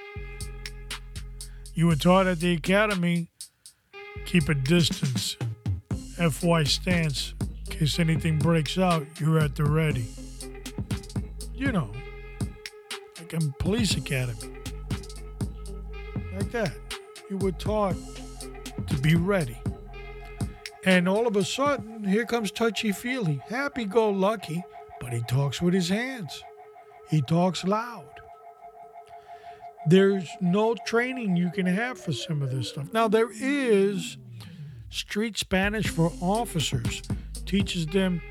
You 1.73 1.87
were 1.87 1.95
taught 1.95 2.27
at 2.27 2.39
the 2.39 2.53
academy 2.53 3.31
keep 4.27 4.47
a 4.47 4.53
distance, 4.53 5.37
FY 6.17 6.65
stance, 6.65 7.33
in 7.41 7.77
case 7.77 7.97
anything 7.97 8.37
breaks 8.37 8.77
out, 8.77 9.07
you're 9.19 9.39
at 9.39 9.55
the 9.55 9.63
ready. 9.63 10.05
You 11.55 11.71
know, 11.71 11.89
like 13.17 13.33
in 13.33 13.51
police 13.53 13.97
academy. 13.97 14.53
Like 16.35 16.51
that. 16.51 16.73
You 17.27 17.37
were 17.37 17.53
taught 17.53 17.95
to 18.85 18.97
be 18.97 19.15
ready. 19.15 19.57
And 20.85 21.09
all 21.09 21.27
of 21.27 21.35
a 21.35 21.43
sudden, 21.43 22.03
here 22.03 22.25
comes 22.25 22.51
Touchy 22.51 22.91
Feely, 22.91 23.41
happy 23.49 23.85
go 23.85 24.09
lucky, 24.09 24.63
but 25.01 25.11
he 25.11 25.21
talks 25.21 25.61
with 25.61 25.73
his 25.73 25.89
hands. 25.89 26.43
He 27.09 27.21
talks 27.21 27.63
loud. 27.65 28.05
There's 29.87 30.29
no 30.39 30.75
training 30.85 31.35
you 31.35 31.51
can 31.51 31.65
have 31.65 31.99
for 31.99 32.13
some 32.13 32.41
of 32.41 32.51
this 32.51 32.69
stuff. 32.69 32.93
Now, 32.93 33.07
there 33.07 33.29
is 33.31 34.17
street 34.89 35.37
Spanish 35.37 35.87
for 35.87 36.11
officers, 36.21 37.01
teaches 37.45 37.85
them 37.87 38.21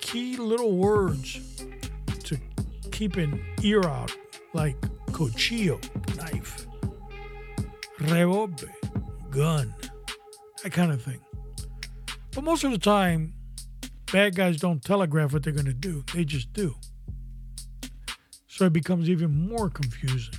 key 0.00 0.36
little 0.36 0.76
words 0.76 1.66
to 2.24 2.38
keep 2.90 3.16
an 3.16 3.44
ear 3.62 3.84
out, 3.84 4.12
like 4.54 4.80
cuchillo, 5.12 5.80
knife, 6.16 6.66
revólver, 7.98 8.70
gun, 9.30 9.74
that 10.62 10.72
kind 10.72 10.92
of 10.92 11.02
thing. 11.02 11.20
But 12.34 12.44
most 12.44 12.64
of 12.64 12.72
the 12.72 12.78
time, 12.78 13.34
bad 14.12 14.34
guys 14.34 14.58
don't 14.58 14.82
telegraph 14.82 15.32
what 15.32 15.42
they're 15.42 15.52
going 15.52 15.66
to 15.66 15.72
do, 15.72 16.04
they 16.14 16.24
just 16.24 16.52
do. 16.52 16.74
So 18.48 18.66
it 18.66 18.72
becomes 18.72 19.08
even 19.08 19.48
more 19.48 19.70
confusing. 19.70 20.34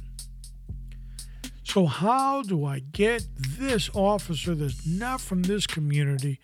So, 1.63 1.87
how 1.87 2.43
do 2.43 2.65
I 2.65 2.79
get 2.79 3.25
this 3.35 3.89
officer 3.95 4.53
that's 4.53 4.85
not 4.85 5.21
from 5.21 5.41
this 5.41 5.65
community, 5.65 6.39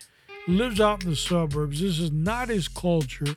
lives 0.48 0.80
out 0.80 1.04
in 1.04 1.10
the 1.10 1.14
suburbs? 1.14 1.80
This 1.80 2.00
is 2.00 2.10
not 2.10 2.48
his 2.48 2.66
culture. 2.66 3.36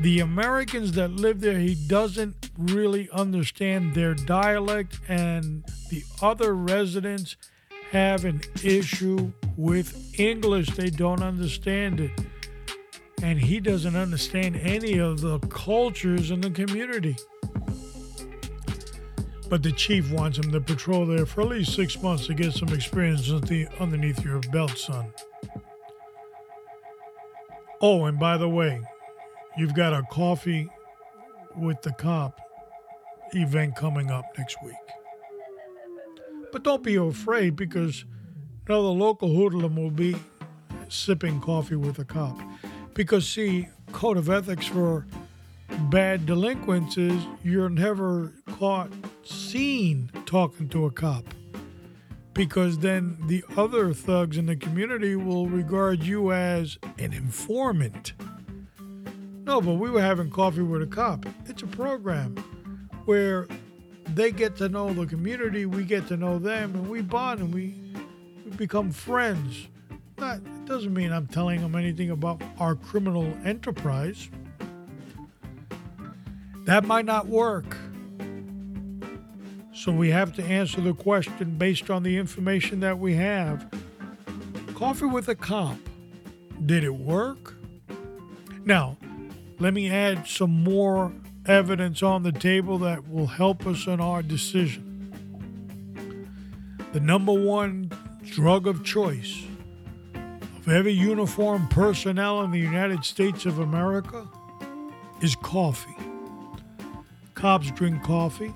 The 0.00 0.20
Americans 0.20 0.92
that 0.92 1.10
live 1.10 1.42
there, 1.42 1.58
he 1.58 1.74
doesn't 1.74 2.48
really 2.56 3.10
understand 3.12 3.94
their 3.94 4.14
dialect, 4.14 4.98
and 5.08 5.62
the 5.90 6.04
other 6.22 6.54
residents 6.54 7.36
have 7.92 8.24
an 8.24 8.40
issue 8.64 9.30
with 9.54 10.18
English. 10.18 10.70
They 10.70 10.88
don't 10.88 11.22
understand 11.22 12.00
it. 12.00 12.10
And 13.22 13.38
he 13.38 13.60
doesn't 13.60 13.94
understand 13.94 14.56
any 14.56 14.98
of 14.98 15.20
the 15.20 15.38
cultures 15.40 16.30
in 16.30 16.40
the 16.40 16.50
community. 16.50 17.16
But 19.50 19.62
the 19.62 19.72
chief 19.72 20.10
wants 20.10 20.38
him 20.38 20.50
to 20.52 20.60
patrol 20.62 21.04
there 21.04 21.26
for 21.26 21.42
at 21.42 21.48
least 21.48 21.74
six 21.74 22.02
months 22.02 22.26
to 22.28 22.34
get 22.34 22.54
some 22.54 22.70
experience 22.70 23.30
underneath 23.78 24.24
your 24.24 24.40
belt, 24.40 24.78
son. 24.78 25.12
Oh, 27.82 28.06
and 28.06 28.18
by 28.18 28.38
the 28.38 28.48
way, 28.48 28.80
you've 29.58 29.74
got 29.74 29.92
a 29.92 30.02
coffee 30.04 30.70
with 31.54 31.82
the 31.82 31.92
cop 31.92 32.40
event 33.34 33.76
coming 33.76 34.10
up 34.10 34.24
next 34.38 34.56
week. 34.64 34.81
But 36.52 36.62
don't 36.62 36.82
be 36.82 36.96
afraid 36.96 37.56
because 37.56 38.04
the 38.66 38.78
local 38.78 39.34
hoodlum 39.34 39.74
will 39.74 39.90
be 39.90 40.14
sipping 40.88 41.40
coffee 41.40 41.76
with 41.76 41.98
a 41.98 42.04
cop. 42.04 42.38
Because, 42.94 43.26
see, 43.26 43.68
code 43.92 44.18
of 44.18 44.28
ethics 44.28 44.66
for 44.66 45.06
bad 45.90 46.26
delinquents 46.26 46.98
is 46.98 47.22
you're 47.42 47.70
never 47.70 48.34
caught 48.58 48.90
seen 49.24 50.10
talking 50.26 50.68
to 50.68 50.84
a 50.84 50.90
cop. 50.90 51.24
Because 52.34 52.78
then 52.78 53.16
the 53.26 53.44
other 53.56 53.92
thugs 53.94 54.36
in 54.36 54.46
the 54.46 54.56
community 54.56 55.16
will 55.16 55.46
regard 55.46 56.02
you 56.02 56.32
as 56.32 56.78
an 56.98 57.12
informant. 57.12 58.12
No, 59.44 59.60
but 59.60 59.74
we 59.74 59.90
were 59.90 60.00
having 60.00 60.30
coffee 60.30 60.62
with 60.62 60.82
a 60.82 60.86
cop. 60.86 61.26
It's 61.46 61.62
a 61.62 61.66
program 61.66 62.36
where 63.06 63.48
they 64.08 64.30
get 64.30 64.56
to 64.56 64.68
know 64.68 64.92
the 64.92 65.06
community, 65.06 65.66
we 65.66 65.84
get 65.84 66.06
to 66.08 66.16
know 66.16 66.38
them, 66.38 66.74
and 66.74 66.88
we 66.88 67.00
bond 67.00 67.40
and 67.40 67.54
we, 67.54 67.74
we 68.44 68.50
become 68.52 68.90
friends. 68.90 69.68
That 70.16 70.40
doesn't 70.66 70.92
mean 70.92 71.12
I'm 71.12 71.26
telling 71.26 71.60
them 71.60 71.74
anything 71.74 72.10
about 72.10 72.42
our 72.58 72.74
criminal 72.74 73.32
enterprise. 73.44 74.28
That 76.64 76.84
might 76.84 77.04
not 77.04 77.26
work. 77.26 77.76
So 79.74 79.90
we 79.90 80.10
have 80.10 80.32
to 80.36 80.44
answer 80.44 80.80
the 80.80 80.94
question 80.94 81.56
based 81.58 81.90
on 81.90 82.04
the 82.04 82.16
information 82.16 82.80
that 82.80 82.98
we 82.98 83.14
have. 83.14 83.66
Coffee 84.74 85.06
with 85.06 85.28
a 85.28 85.34
cop. 85.34 85.76
Did 86.64 86.84
it 86.84 86.94
work? 86.94 87.54
Now, 88.64 88.96
let 89.58 89.74
me 89.74 89.90
add 89.90 90.28
some 90.28 90.62
more 90.62 91.12
evidence 91.46 92.02
on 92.02 92.22
the 92.22 92.32
table 92.32 92.78
that 92.78 93.08
will 93.08 93.26
help 93.26 93.66
us 93.66 93.86
in 93.86 94.00
our 94.00 94.22
decision. 94.22 94.88
The 96.92 97.00
number 97.00 97.32
one 97.32 97.90
drug 98.24 98.66
of 98.66 98.84
choice 98.84 99.44
of 100.14 100.68
every 100.68 100.92
uniformed 100.92 101.70
personnel 101.70 102.42
in 102.42 102.50
the 102.50 102.58
United 102.58 103.04
States 103.04 103.46
of 103.46 103.58
America 103.58 104.28
is 105.20 105.34
coffee. 105.36 105.96
Cops 107.34 107.70
drink 107.72 108.02
coffee 108.02 108.54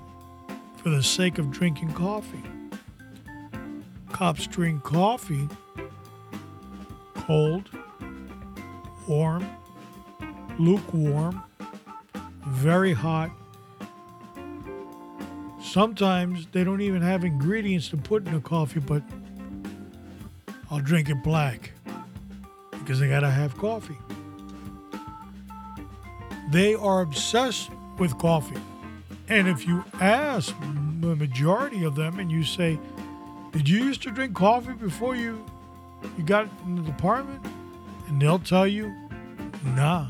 for 0.77 0.89
the 0.89 1.03
sake 1.03 1.37
of 1.37 1.51
drinking 1.51 1.93
coffee. 1.93 2.43
Cops 4.11 4.47
drink 4.47 4.83
coffee 4.83 5.47
cold, 7.27 7.69
warm, 9.05 9.45
lukewarm, 10.57 11.43
very 12.47 12.93
hot, 12.93 13.31
Sometimes 15.67 16.47
they 16.53 16.63
don't 16.63 16.79
even 16.79 17.01
have 17.01 17.25
ingredients 17.25 17.89
to 17.89 17.97
put 17.97 18.25
in 18.25 18.33
the 18.33 18.39
coffee, 18.39 18.79
but 18.79 19.03
I'll 20.71 20.79
drink 20.79 21.09
it 21.09 21.21
black 21.23 21.71
because 22.71 23.01
I 23.01 23.07
gotta 23.07 23.29
have 23.29 23.57
coffee. 23.57 23.97
They 26.51 26.73
are 26.73 27.01
obsessed 27.01 27.69
with 27.97 28.17
coffee. 28.17 28.59
And 29.27 29.49
if 29.49 29.67
you 29.67 29.83
ask 29.99 30.55
the 31.01 31.17
majority 31.17 31.83
of 31.83 31.95
them 31.95 32.17
and 32.19 32.31
you 32.31 32.45
say, 32.45 32.79
Did 33.51 33.67
you 33.67 33.83
used 33.83 34.01
to 34.03 34.11
drink 34.11 34.35
coffee 34.35 34.71
before 34.71 35.17
you, 35.17 35.43
you 36.17 36.23
got 36.23 36.47
in 36.65 36.75
the 36.75 36.81
department? 36.83 37.45
And 38.07 38.21
they'll 38.21 38.39
tell 38.39 38.65
you, 38.65 38.95
Nah. 39.75 40.07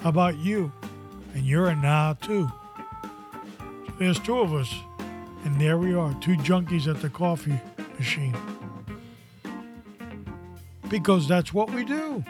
How 0.00 0.10
about 0.10 0.38
you? 0.38 0.70
And 1.34 1.44
you're 1.44 1.68
a 1.68 1.74
nah 1.74 2.14
too. 2.14 2.50
So 3.02 3.92
there's 3.98 4.18
two 4.18 4.38
of 4.38 4.52
us. 4.54 4.74
And 5.44 5.60
there 5.60 5.76
we 5.76 5.92
are, 5.94 6.14
two 6.20 6.36
junkies 6.36 6.86
at 6.88 7.02
the 7.02 7.08
coffee 7.08 7.60
machine. 7.98 8.36
Because 10.88 11.26
that's 11.26 11.52
what 11.52 11.70
we 11.72 11.84
do. 11.84 12.22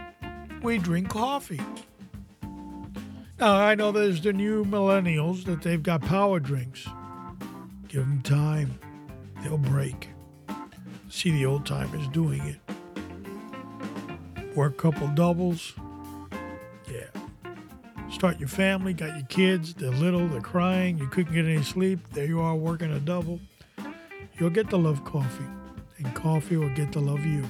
We 0.63 0.79
drink 0.79 1.11
coffee. 1.11 1.61
Now, 3.39 3.57
I 3.57 3.75
know 3.75 3.93
there's 3.93 4.23
the 4.23 4.33
new 4.33 4.65
millennials 4.65 5.45
that 5.45 5.63
they've 5.63 5.83
got 5.83 6.01
power 6.01 6.41
drinks. 6.41 6.87
Give 7.89 8.01
them 8.01 8.23
time, 8.23 8.79
they'll 9.43 9.59
break. 9.59 10.09
See 11.11 11.33
the 11.33 11.45
old 11.45 11.67
timers 11.67 12.09
doing 12.09 12.41
it. 12.47 12.61
Work 14.57 14.75
a 14.75 14.91
couple 14.91 15.09
doubles. 15.09 15.75
Start 18.23 18.39
your 18.39 18.49
family, 18.49 18.93
got 18.93 19.17
your 19.17 19.27
kids, 19.27 19.75
they're 19.75 19.91
little, 19.91 20.29
they're 20.29 20.41
crying, 20.41 20.97
you 20.97 21.09
couldn't 21.09 21.35
get 21.35 21.45
any 21.45 21.65
sleep. 21.65 21.99
There 22.13 22.25
you 22.25 22.41
are 22.41 22.55
working 22.55 22.93
a 22.93 23.01
double. 23.01 23.41
You'll 24.39 24.51
get 24.51 24.71
to 24.71 24.77
love 24.77 25.05
coffee, 25.05 25.49
and 25.99 26.15
coffee 26.15 26.57
will 26.57 26.73
get 26.73 26.93
to 26.93 27.01
love 27.01 27.27
you. 27.27 27.45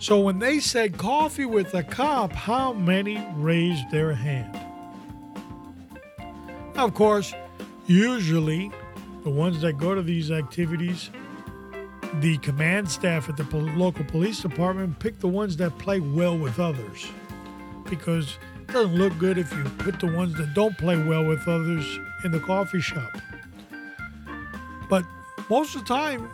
So 0.00 0.18
when 0.18 0.40
they 0.40 0.58
said 0.58 0.98
coffee 0.98 1.46
with 1.46 1.74
a 1.74 1.84
cop, 1.84 2.32
how 2.32 2.72
many 2.72 3.24
raised 3.36 3.88
their 3.92 4.12
hand? 4.12 4.58
Now, 6.74 6.86
of 6.86 6.94
course, 6.94 7.32
usually 7.86 8.72
the 9.22 9.30
ones 9.30 9.60
that 9.60 9.74
go 9.74 9.94
to 9.94 10.02
these 10.02 10.32
activities, 10.32 11.10
the 12.14 12.36
command 12.38 12.90
staff 12.90 13.28
at 13.28 13.36
the 13.36 13.44
local 13.76 14.04
police 14.06 14.40
department 14.40 14.98
pick 14.98 15.20
the 15.20 15.28
ones 15.28 15.56
that 15.58 15.78
play 15.78 16.00
well 16.00 16.36
with 16.36 16.58
others 16.58 17.06
because 17.88 18.38
doesn't 18.76 18.94
look 18.94 19.16
good 19.16 19.38
if 19.38 19.50
you 19.54 19.64
put 19.78 19.98
the 20.00 20.06
ones 20.06 20.34
that 20.34 20.52
don't 20.52 20.76
play 20.76 20.98
well 21.02 21.24
with 21.24 21.48
others 21.48 21.98
in 22.24 22.30
the 22.30 22.38
coffee 22.38 22.78
shop. 22.78 23.10
But 24.90 25.02
most 25.48 25.74
of 25.74 25.80
the 25.80 25.86
time, 25.86 26.28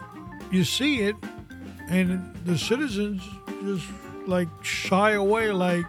you 0.51 0.65
see 0.65 1.03
it, 1.03 1.15
and 1.89 2.35
the 2.45 2.59
citizens 2.59 3.23
just 3.63 3.87
like 4.27 4.49
shy 4.61 5.13
away, 5.13 5.53
like, 5.53 5.87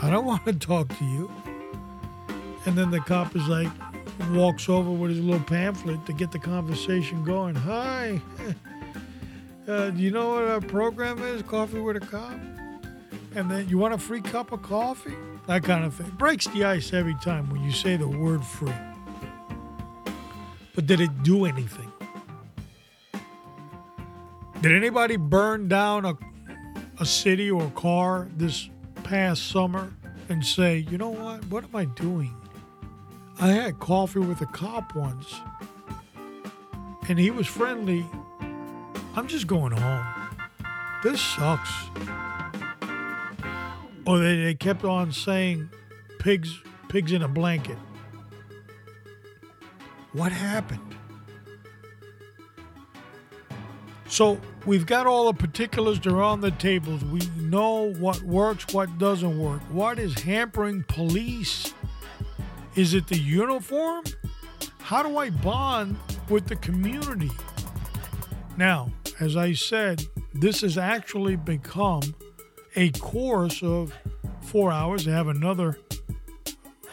I 0.00 0.10
don't 0.10 0.24
want 0.32 0.44
to 0.44 0.52
talk 0.52 0.96
to 0.96 1.04
you. 1.04 1.28
And 2.64 2.78
then 2.78 2.92
the 2.92 3.00
cop 3.00 3.34
is 3.34 3.48
like, 3.48 3.72
walks 4.30 4.68
over 4.68 4.92
with 4.92 5.10
his 5.10 5.18
little 5.18 5.44
pamphlet 5.44 6.06
to 6.06 6.12
get 6.12 6.30
the 6.30 6.38
conversation 6.38 7.24
going. 7.24 7.56
Hi, 7.56 8.20
uh, 9.66 9.90
do 9.90 10.00
you 10.00 10.12
know 10.12 10.34
what 10.34 10.44
our 10.44 10.60
program 10.60 11.20
is? 11.20 11.42
Coffee 11.42 11.80
with 11.80 11.96
a 11.96 12.00
cop? 12.00 12.38
And 13.34 13.50
then 13.50 13.68
you 13.68 13.76
want 13.76 13.92
a 13.92 13.98
free 13.98 14.20
cup 14.20 14.52
of 14.52 14.62
coffee? 14.62 15.16
That 15.46 15.64
kind 15.64 15.84
of 15.84 15.94
thing. 15.94 16.10
Breaks 16.10 16.46
the 16.48 16.64
ice 16.64 16.92
every 16.92 17.16
time 17.16 17.50
when 17.50 17.62
you 17.62 17.72
say 17.72 17.96
the 17.96 18.08
word 18.08 18.44
free. 18.44 18.72
But 20.74 20.86
did 20.86 21.00
it 21.00 21.22
do 21.22 21.44
anything? 21.44 21.92
Did 24.60 24.72
anybody 24.72 25.16
burn 25.16 25.68
down 25.68 26.04
a 26.04 26.16
a 27.02 27.04
city 27.06 27.50
or 27.50 27.64
a 27.64 27.70
car 27.70 28.28
this 28.36 28.70
past 29.02 29.48
summer 29.48 29.92
and 30.28 30.46
say, 30.46 30.86
you 30.88 30.96
know 30.96 31.08
what? 31.08 31.44
What 31.46 31.64
am 31.64 31.74
I 31.74 31.86
doing? 31.86 32.32
I 33.40 33.48
had 33.48 33.80
coffee 33.80 34.20
with 34.20 34.40
a 34.40 34.46
cop 34.46 34.94
once 34.94 35.40
and 37.08 37.18
he 37.18 37.32
was 37.32 37.48
friendly. 37.48 38.06
I'm 39.16 39.26
just 39.26 39.48
going 39.48 39.72
home. 39.72 40.06
This 41.02 41.20
sucks. 41.20 41.72
Or 44.06 44.18
they, 44.18 44.42
they 44.44 44.54
kept 44.54 44.84
on 44.84 45.12
saying 45.12 45.68
pigs 46.18 46.60
pigs 46.88 47.12
in 47.12 47.22
a 47.22 47.28
blanket. 47.28 47.78
What 50.12 50.30
happened? 50.30 50.80
So 54.12 54.38
we've 54.66 54.84
got 54.84 55.06
all 55.06 55.32
the 55.32 55.38
particulars 55.38 55.98
that 56.00 56.12
are 56.12 56.20
on 56.20 56.42
the 56.42 56.50
tables. 56.50 57.02
We 57.02 57.20
know 57.38 57.94
what 57.94 58.20
works, 58.20 58.66
what 58.74 58.98
doesn't 58.98 59.38
work. 59.38 59.62
What 59.70 59.98
is 59.98 60.12
hampering 60.20 60.84
police? 60.86 61.72
Is 62.76 62.92
it 62.92 63.06
the 63.06 63.16
uniform? 63.18 64.04
How 64.80 65.02
do 65.02 65.16
I 65.16 65.30
bond 65.30 65.96
with 66.28 66.46
the 66.46 66.56
community? 66.56 67.30
Now, 68.58 68.92
as 69.18 69.34
I 69.34 69.54
said, 69.54 70.04
this 70.34 70.60
has 70.60 70.76
actually 70.76 71.36
become 71.36 72.02
a 72.76 72.90
course 72.90 73.62
of 73.62 73.92
four 74.42 74.72
hours. 74.72 75.04
They 75.04 75.12
have 75.12 75.28
another 75.28 75.78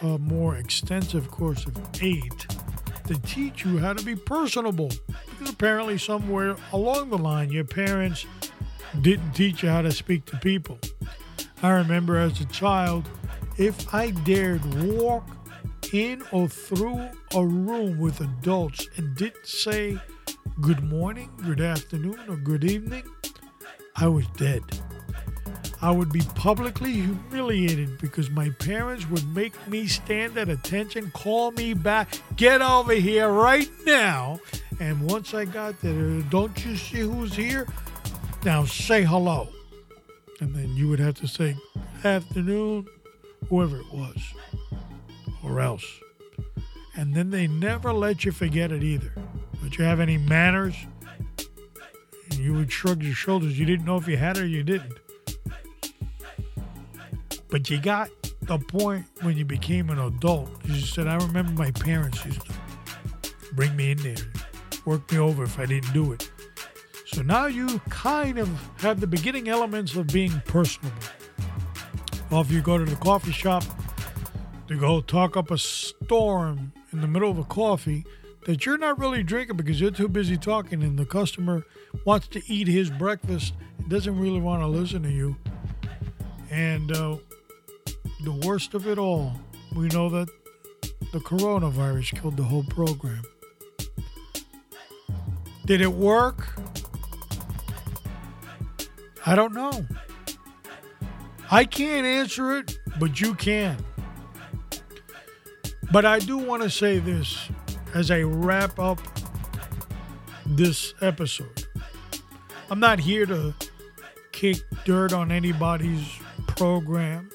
uh, 0.02 0.18
more 0.18 0.56
extensive 0.56 1.30
course 1.30 1.66
of 1.66 1.76
eight 2.02 2.48
to 3.08 3.20
teach 3.22 3.66
you 3.66 3.80
how 3.80 3.94
to 3.94 4.04
be 4.04 4.16
personable. 4.16 4.92
Because 5.32 5.54
apparently, 5.54 5.98
somewhere 5.98 6.56
along 6.72 7.10
the 7.10 7.18
line, 7.18 7.52
your 7.52 7.64
parents 7.64 8.26
didn't 9.02 9.34
teach 9.34 9.64
you 9.64 9.70
how 9.70 9.82
to 9.82 9.92
speak 9.92 10.26
to 10.26 10.38
people. 10.38 10.80
I 11.62 11.72
remember 11.72 12.18
as 12.18 12.40
a 12.40 12.46
child, 12.46 13.08
if 13.58 13.94
I 13.94 14.12
dared 14.12 14.64
walk 14.76 15.28
in 15.92 16.24
or 16.32 16.48
through 16.48 17.10
a 17.36 17.46
room 17.46 18.00
with 18.00 18.22
adults 18.22 18.88
and 18.96 19.16
didn't 19.16 19.46
say 19.46 19.98
good 20.62 20.84
morning, 20.84 21.30
good 21.44 21.62
afternoon, 21.62 22.20
or 22.28 22.36
good 22.36 22.64
evening, 22.64 23.04
I 23.96 24.08
was 24.08 24.26
dead. 24.38 24.64
I 25.82 25.92
would 25.92 26.12
be 26.12 26.22
publicly 26.36 26.92
humiliated 26.92 28.00
because 28.00 28.30
my 28.30 28.50
parents 28.50 29.10
would 29.10 29.26
make 29.34 29.54
me 29.68 29.88
stand 29.88 30.38
at 30.38 30.50
attention, 30.50 31.10
call 31.12 31.52
me 31.52 31.74
back, 31.74 32.22
get 32.36 32.62
over 32.62 32.94
here 32.94 33.30
right 33.30 33.70
now, 33.86 34.42
and 34.80 35.10
once 35.10 35.34
I 35.34 35.46
got 35.46 35.80
there, 35.82 36.20
uh, 36.20 36.22
don't 36.30 36.66
you 36.66 36.76
see 36.76 37.00
who's 37.00 37.34
here? 37.34 37.66
Now 38.44 38.66
say 38.66 39.04
hello. 39.04 39.50
And 40.42 40.54
then 40.54 40.76
you 40.76 40.90
would 40.90 41.00
have 41.00 41.16
to 41.16 41.28
say, 41.28 41.56
afternoon, 42.04 42.88
whoever 43.50 43.80
it 43.80 43.94
was, 43.94 44.18
or 45.44 45.62
else. 45.62 45.86
And 46.96 47.14
then 47.14 47.30
they 47.30 47.48
never 47.48 47.94
let 47.94 48.26
you 48.26 48.32
forget 48.32 48.72
it 48.72 48.84
either. 48.84 49.14
Don't 49.62 49.78
you 49.78 49.86
have 49.86 50.00
any 50.02 50.18
manners? 50.18 50.76
And 52.32 52.40
you 52.40 52.54
would 52.54 52.72
shrug 52.72 53.02
your 53.02 53.16
shoulders. 53.16 53.58
You 53.58 53.66
didn't 53.66 53.86
know 53.86 53.98
if 53.98 54.08
you 54.08 54.18
had 54.18 54.38
it 54.38 54.44
or 54.44 54.48
you 54.48 54.64
didn't. 54.64 54.99
But 57.50 57.70
you 57.70 57.82
got 57.82 58.10
the 58.42 58.60
point 58.60 59.06
when 59.22 59.38
you 59.38 59.46
became 59.46 59.90
an 59.90 60.00
adult. 60.00 60.50
You 60.66 60.80
said, 60.80 61.08
I 61.08 61.16
remember 61.18 61.52
my 61.52 61.72
parents 61.72 62.24
used 62.26 62.46
to 62.46 62.54
bring 63.54 63.76
me 63.76 63.92
in 63.92 63.98
there 63.98 64.16
work 64.86 65.12
me 65.12 65.20
over 65.20 65.44
if 65.44 65.60
I 65.60 65.68
didn't 65.68 65.94
do 65.94 66.12
it. 66.14 66.32
So 67.06 67.22
now 67.22 67.46
you 67.46 67.80
kind 67.90 68.40
of 68.40 68.50
have 68.80 69.00
the 69.00 69.08
beginning 69.08 69.48
elements 69.48 69.96
of 69.96 70.08
being 70.08 70.42
personable. 70.46 70.98
Well, 72.30 72.42
if 72.42 72.52
you 72.52 72.62
go 72.62 72.78
to 72.78 72.86
the 72.86 72.96
coffee 72.96 73.32
shop 73.32 73.64
to 74.68 74.80
go 74.80 75.02
talk 75.02 75.38
up 75.38 75.52
a 75.52 75.58
storm 75.58 76.72
in 76.92 77.02
the 77.02 77.08
middle 77.08 77.30
of 77.30 77.38
a 77.38 77.44
coffee 77.44 78.06
that 78.46 78.66
you're 78.66 78.78
not 78.78 78.98
really 78.98 79.22
drinking 79.22 79.58
because 79.58 79.80
you're 79.80 79.92
too 79.92 80.08
busy 80.08 80.38
talking 80.38 80.82
and 80.82 80.98
the 80.98 81.06
customer 81.06 81.64
wants 82.06 82.28
to 82.30 82.42
eat 82.52 82.68
his 82.68 82.90
breakfast 82.90 83.54
and 83.78 83.90
doesn't 83.90 84.20
really 84.20 84.40
want 84.40 84.62
to 84.62 84.68
listen 84.68 85.04
to 85.04 85.12
you. 85.12 85.36
And 86.50 86.92
uh, 86.92 87.18
the 88.22 88.32
worst 88.32 88.74
of 88.74 88.88
it 88.88 88.98
all, 88.98 89.34
we 89.76 89.88
know 89.88 90.10
that 90.10 90.28
the 91.12 91.20
coronavirus 91.20 92.20
killed 92.20 92.38
the 92.38 92.44
whole 92.44 92.64
program. 92.64 93.24
Did 95.66 95.82
it 95.82 95.92
work? 95.92 96.56
I 99.26 99.36
don't 99.36 99.54
know. 99.54 99.86
I 101.52 101.66
can't 101.66 102.06
answer 102.06 102.58
it, 102.58 102.78
but 103.00 103.22
you 103.22 103.36
can. 103.36 103.78
But 105.92 106.06
I 106.06 106.20
do 106.20 106.38
want 106.38 106.64
to 106.64 106.70
say 106.70 107.00
this 107.00 107.50
as 107.94 108.12
I 108.12 108.22
wrap 108.22 108.80
up 108.80 109.00
this 110.46 110.94
episode. 111.02 111.68
I'm 112.70 112.80
not 112.80 113.00
here 113.00 113.26
to 113.26 113.54
kick 114.32 114.58
dirt 114.86 115.14
on 115.14 115.32
anybody's 115.32 116.08
program. 116.48 117.30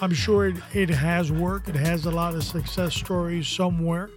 I'm 0.00 0.14
sure 0.14 0.46
it, 0.46 0.56
it 0.72 0.90
has 0.90 1.32
worked. 1.32 1.68
It 1.68 1.74
has 1.74 2.06
a 2.06 2.10
lot 2.10 2.34
of 2.34 2.44
success 2.44 2.94
stories 2.94 3.48
somewhere. 3.48 4.10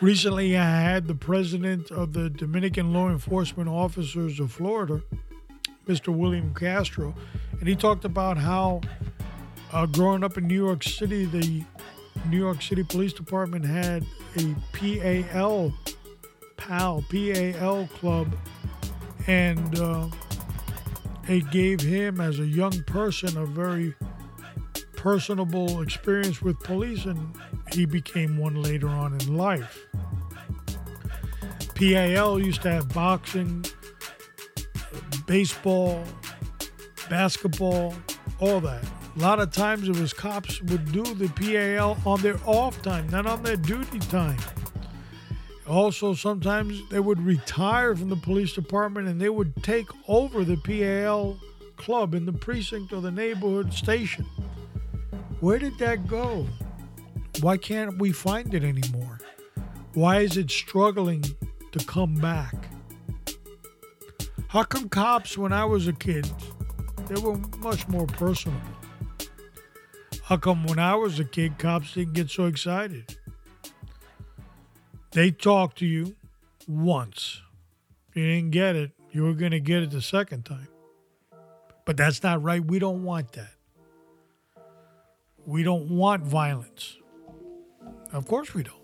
Recently, 0.00 0.56
I 0.56 0.80
had 0.80 1.06
the 1.06 1.14
president 1.14 1.90
of 1.92 2.12
the 2.12 2.28
Dominican 2.28 2.92
Law 2.92 3.10
Enforcement 3.10 3.68
Officers 3.68 4.40
of 4.40 4.50
Florida, 4.50 5.02
Mr. 5.86 6.08
William 6.08 6.52
Castro, 6.54 7.14
and 7.60 7.68
he 7.68 7.76
talked 7.76 8.04
about 8.04 8.38
how 8.38 8.80
uh, 9.72 9.86
growing 9.86 10.24
up 10.24 10.36
in 10.36 10.48
New 10.48 10.54
York 10.54 10.82
City, 10.82 11.24
the 11.24 11.64
New 12.28 12.38
York 12.38 12.60
City 12.60 12.82
Police 12.82 13.12
Department 13.12 13.64
had 13.64 14.04
a 14.36 14.54
PAL, 14.72 15.72
PAL, 16.56 17.04
PAL 17.08 17.88
club, 17.94 18.36
and 19.26 19.78
uh, 19.78 20.08
it 21.28 21.50
gave 21.50 21.80
him, 21.80 22.20
as 22.20 22.38
a 22.38 22.46
young 22.46 22.82
person, 22.84 23.36
a 23.36 23.44
very 23.46 23.94
personable 24.96 25.82
experience 25.82 26.42
with 26.42 26.58
police, 26.60 27.04
and 27.04 27.34
he 27.72 27.86
became 27.86 28.36
one 28.36 28.62
later 28.62 28.88
on 28.88 29.14
in 29.14 29.36
life. 29.36 29.86
PAL 31.74 32.40
used 32.40 32.62
to 32.62 32.70
have 32.70 32.88
boxing, 32.92 33.64
baseball, 35.26 36.02
basketball, 37.08 37.94
all 38.40 38.60
that. 38.60 38.84
A 39.16 39.18
lot 39.20 39.40
of 39.40 39.52
times 39.52 39.88
it 39.88 39.96
was 39.96 40.12
cops 40.12 40.62
would 40.62 40.92
do 40.92 41.02
the 41.02 41.28
PAL 41.28 41.98
on 42.06 42.20
their 42.20 42.38
off 42.46 42.80
time, 42.82 43.08
not 43.08 43.26
on 43.26 43.42
their 43.42 43.56
duty 43.56 43.98
time. 43.98 44.38
Also, 45.68 46.14
sometimes 46.14 46.80
they 46.88 47.00
would 47.00 47.20
retire 47.20 47.94
from 47.94 48.08
the 48.08 48.16
police 48.16 48.54
department 48.54 49.06
and 49.06 49.20
they 49.20 49.28
would 49.28 49.62
take 49.62 49.88
over 50.08 50.42
the 50.42 50.56
PAL 50.56 51.38
club 51.76 52.14
in 52.14 52.24
the 52.24 52.32
precinct 52.32 52.92
or 52.92 53.02
the 53.02 53.10
neighborhood 53.10 53.72
station. 53.74 54.24
Where 55.40 55.58
did 55.58 55.78
that 55.78 56.06
go? 56.06 56.46
Why 57.40 57.58
can't 57.58 57.98
we 57.98 58.12
find 58.12 58.54
it 58.54 58.64
anymore? 58.64 59.20
Why 59.94 60.20
is 60.20 60.36
it 60.36 60.50
struggling 60.50 61.22
to 61.72 61.84
come 61.84 62.14
back? 62.14 62.54
How 64.48 64.62
come 64.62 64.88
cops, 64.88 65.36
when 65.36 65.52
I 65.52 65.66
was 65.66 65.86
a 65.86 65.92
kid, 65.92 66.28
they 67.06 67.20
were 67.20 67.36
much 67.58 67.86
more 67.88 68.06
personable? 68.06 68.60
How 70.22 70.38
come 70.38 70.64
when 70.64 70.78
I 70.78 70.94
was 70.94 71.20
a 71.20 71.24
kid, 71.24 71.58
cops 71.58 71.92
didn't 71.92 72.14
get 72.14 72.30
so 72.30 72.46
excited? 72.46 73.16
They 75.12 75.30
talked 75.30 75.78
to 75.78 75.86
you 75.86 76.16
once. 76.66 77.40
You 78.14 78.26
didn't 78.26 78.50
get 78.50 78.76
it, 78.76 78.92
you 79.10 79.22
were 79.22 79.32
going 79.32 79.52
to 79.52 79.60
get 79.60 79.82
it 79.82 79.90
the 79.90 80.02
second 80.02 80.44
time. 80.44 80.68
But 81.86 81.96
that's 81.96 82.22
not 82.22 82.42
right. 82.42 82.62
We 82.62 82.78
don't 82.78 83.02
want 83.02 83.32
that. 83.32 83.54
We 85.46 85.62
don't 85.62 85.88
want 85.88 86.24
violence. 86.24 86.98
Of 88.12 88.26
course 88.26 88.52
we 88.52 88.64
don't. 88.64 88.76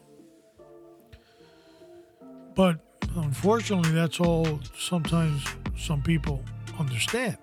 But 2.55 2.79
unfortunately, 3.17 3.91
that's 3.91 4.21
all 4.21 4.61
sometimes 4.79 5.45
some 5.77 6.03
people 6.03 6.43
understand. 6.79 7.37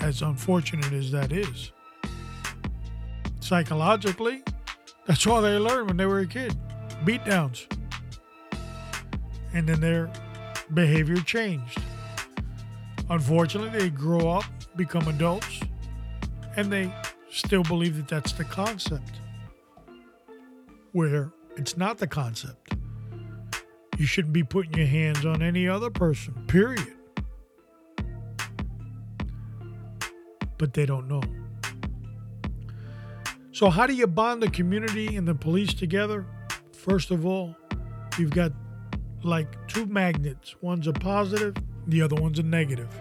As 0.00 0.22
unfortunate 0.22 0.92
as 0.92 1.12
that 1.12 1.30
is. 1.30 1.70
Psychologically, 3.38 4.42
that's 5.06 5.24
all 5.26 5.40
they 5.40 5.56
learned 5.56 5.86
when 5.86 5.96
they 5.98 6.06
were 6.06 6.20
a 6.20 6.26
kid 6.26 6.56
beatdowns. 7.04 7.66
And 9.52 9.68
then 9.68 9.80
their 9.80 10.10
behavior 10.72 11.16
changed. 11.16 11.78
Unfortunately, 13.10 13.78
they 13.78 13.90
grow 13.90 14.30
up, 14.30 14.44
become 14.76 15.06
adults, 15.08 15.60
and 16.56 16.72
they 16.72 16.92
still 17.30 17.62
believe 17.62 17.96
that 17.96 18.08
that's 18.08 18.32
the 18.32 18.44
concept. 18.44 19.20
Where 20.92 21.32
it's 21.56 21.76
not 21.76 21.98
the 21.98 22.06
concept. 22.06 22.74
You 23.98 24.06
shouldn't 24.06 24.32
be 24.32 24.42
putting 24.42 24.74
your 24.74 24.86
hands 24.86 25.24
on 25.24 25.42
any 25.42 25.68
other 25.68 25.90
person, 25.90 26.34
period. 26.48 26.86
But 30.58 30.72
they 30.74 30.86
don't 30.86 31.08
know. 31.08 31.22
So, 33.52 33.70
how 33.70 33.86
do 33.86 33.94
you 33.94 34.08
bond 34.08 34.42
the 34.42 34.50
community 34.50 35.16
and 35.16 35.28
the 35.28 35.34
police 35.34 35.74
together? 35.74 36.26
First 36.84 37.10
of 37.10 37.24
all, 37.24 37.56
you've 38.18 38.32
got 38.32 38.52
like 39.22 39.48
two 39.68 39.86
magnets. 39.86 40.54
One's 40.60 40.86
a 40.86 40.92
positive, 40.92 41.56
the 41.86 42.02
other 42.02 42.14
one's 42.14 42.38
a 42.38 42.42
negative. 42.42 42.94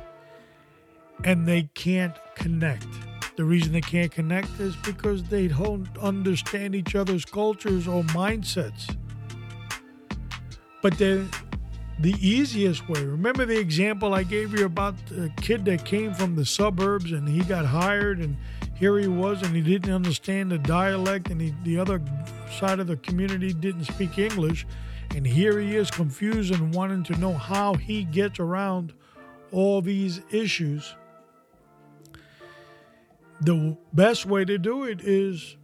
And 1.25 1.45
they 1.45 1.63
can't 1.73 2.15
connect. 2.33 2.87
The 3.35 3.43
reason 3.43 3.73
they 3.73 3.81
can't 3.81 4.09
connect 4.09 4.57
is 4.61 4.77
because 4.77 5.25
they 5.25 5.49
don't 5.49 5.89
understand 5.97 6.75
each 6.75 6.95
other's 6.95 7.25
cultures 7.25 7.85
or 7.85 8.03
mindsets. 8.03 8.95
But 10.81 10.97
the 10.97 11.27
the 11.99 12.15
easiest 12.21 12.87
way, 12.87 13.03
remember 13.03 13.45
the 13.45 13.59
example 13.59 14.13
I 14.13 14.23
gave 14.23 14.57
you 14.57 14.65
about 14.65 14.95
the 15.07 15.29
kid 15.41 15.65
that 15.65 15.83
came 15.83 16.13
from 16.13 16.37
the 16.37 16.45
suburbs 16.45 17.11
and 17.11 17.27
he 17.27 17.41
got 17.41 17.65
hired 17.65 18.19
and 18.19 18.37
here 18.75 18.97
he 18.97 19.07
was 19.07 19.41
and 19.41 19.53
he 19.53 19.61
didn't 19.61 19.93
understand 19.93 20.51
the 20.51 20.57
dialect 20.57 21.29
and 21.29 21.41
he, 21.41 21.53
the 21.63 21.77
other 21.77 22.01
side 22.53 22.79
of 22.79 22.87
the 22.87 22.97
community 22.97 23.53
didn't 23.53 23.85
speak 23.85 24.17
English. 24.17 24.65
And 25.15 25.27
here 25.27 25.59
he 25.59 25.75
is 25.75 25.91
confused 25.91 26.53
and 26.53 26.73
wanting 26.73 27.03
to 27.03 27.17
know 27.17 27.33
how 27.33 27.75
he 27.75 28.03
gets 28.03 28.39
around 28.39 28.93
all 29.51 29.81
these 29.81 30.21
issues 30.31 30.95
the 33.43 33.75
best 33.91 34.25
way 34.25 34.45
to 34.45 34.57
do 34.57 34.85
it 34.85 35.01
is 35.01 35.57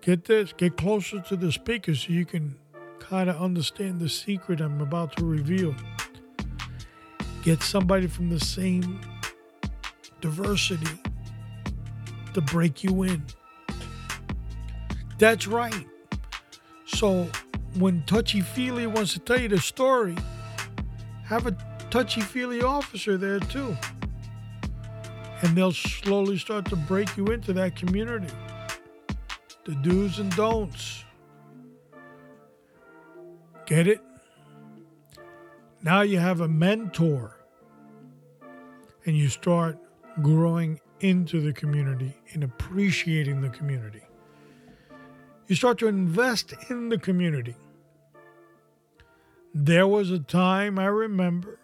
get 0.00 0.24
this, 0.24 0.52
get 0.54 0.76
closer 0.76 1.20
to 1.20 1.36
the 1.36 1.52
speaker 1.52 1.94
so 1.94 2.12
you 2.12 2.24
can 2.24 2.56
kind 2.98 3.28
of 3.28 3.40
understand 3.40 4.00
the 4.00 4.08
secret 4.08 4.60
I'm 4.60 4.80
about 4.80 5.16
to 5.16 5.24
reveal. 5.24 5.74
Get 7.42 7.62
somebody 7.62 8.06
from 8.06 8.30
the 8.30 8.40
same 8.40 9.00
diversity 10.20 11.00
to 12.34 12.40
break 12.40 12.82
you 12.82 13.02
in. 13.02 13.24
That's 15.18 15.46
right. 15.46 15.86
So 16.88 17.30
when 17.78 18.02
Touchy 18.02 18.40
Feely 18.40 18.86
wants 18.86 19.12
to 19.12 19.20
tell 19.20 19.40
you 19.40 19.48
the 19.48 19.60
story, 19.60 20.16
have 21.24 21.46
a 21.46 21.56
touchy 21.90 22.20
feely 22.20 22.62
officer 22.62 23.16
there 23.16 23.40
too 23.40 23.76
and 25.42 25.56
they'll 25.56 25.72
slowly 25.72 26.38
start 26.38 26.64
to 26.66 26.76
break 26.76 27.16
you 27.16 27.26
into 27.26 27.52
that 27.52 27.76
community. 27.76 28.32
The 29.64 29.74
do's 29.76 30.18
and 30.18 30.34
don'ts. 30.34 31.04
Get 33.66 33.86
it? 33.86 34.00
Now 35.82 36.00
you 36.00 36.18
have 36.18 36.40
a 36.40 36.48
mentor 36.48 37.38
and 39.04 39.16
you 39.16 39.28
start 39.28 39.78
growing 40.22 40.80
into 41.00 41.40
the 41.40 41.52
community 41.52 42.16
and 42.32 42.42
appreciating 42.42 43.40
the 43.40 43.50
community. 43.50 44.02
You 45.48 45.56
start 45.56 45.78
to 45.78 45.88
invest 45.88 46.52
in 46.68 46.90
the 46.90 46.98
community. 46.98 47.56
There 49.54 49.88
was 49.88 50.10
a 50.10 50.18
time 50.18 50.78
I 50.78 50.86
remember 50.86 51.58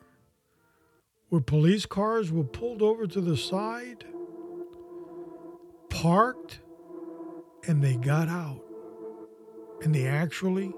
where 1.29 1.42
police 1.42 1.85
cars 1.85 2.33
were 2.33 2.44
pulled 2.44 2.81
over 2.81 3.07
to 3.07 3.20
the 3.20 3.37
side, 3.37 4.07
parked, 5.90 6.61
and 7.66 7.85
they 7.85 7.97
got 7.97 8.29
out. 8.29 8.62
And 9.83 9.94
they 9.94 10.07
actually 10.07 10.73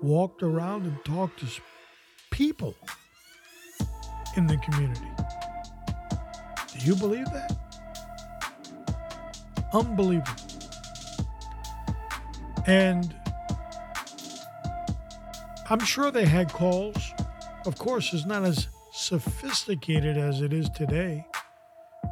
walked 0.00 0.42
around 0.42 0.86
and 0.86 1.04
talked 1.04 1.40
to 1.40 1.46
people 2.30 2.74
in 4.38 4.46
the 4.46 4.56
community. 4.56 5.00
Do 6.78 6.86
you 6.86 6.96
believe 6.96 7.26
that? 7.26 7.54
Unbelievable. 9.74 10.41
And 12.66 13.14
I'm 15.68 15.80
sure 15.80 16.10
they 16.10 16.26
had 16.26 16.52
calls. 16.52 16.96
Of 17.66 17.78
course, 17.78 18.12
it's 18.12 18.26
not 18.26 18.44
as 18.44 18.68
sophisticated 18.92 20.16
as 20.16 20.42
it 20.42 20.52
is 20.52 20.68
today, 20.68 21.26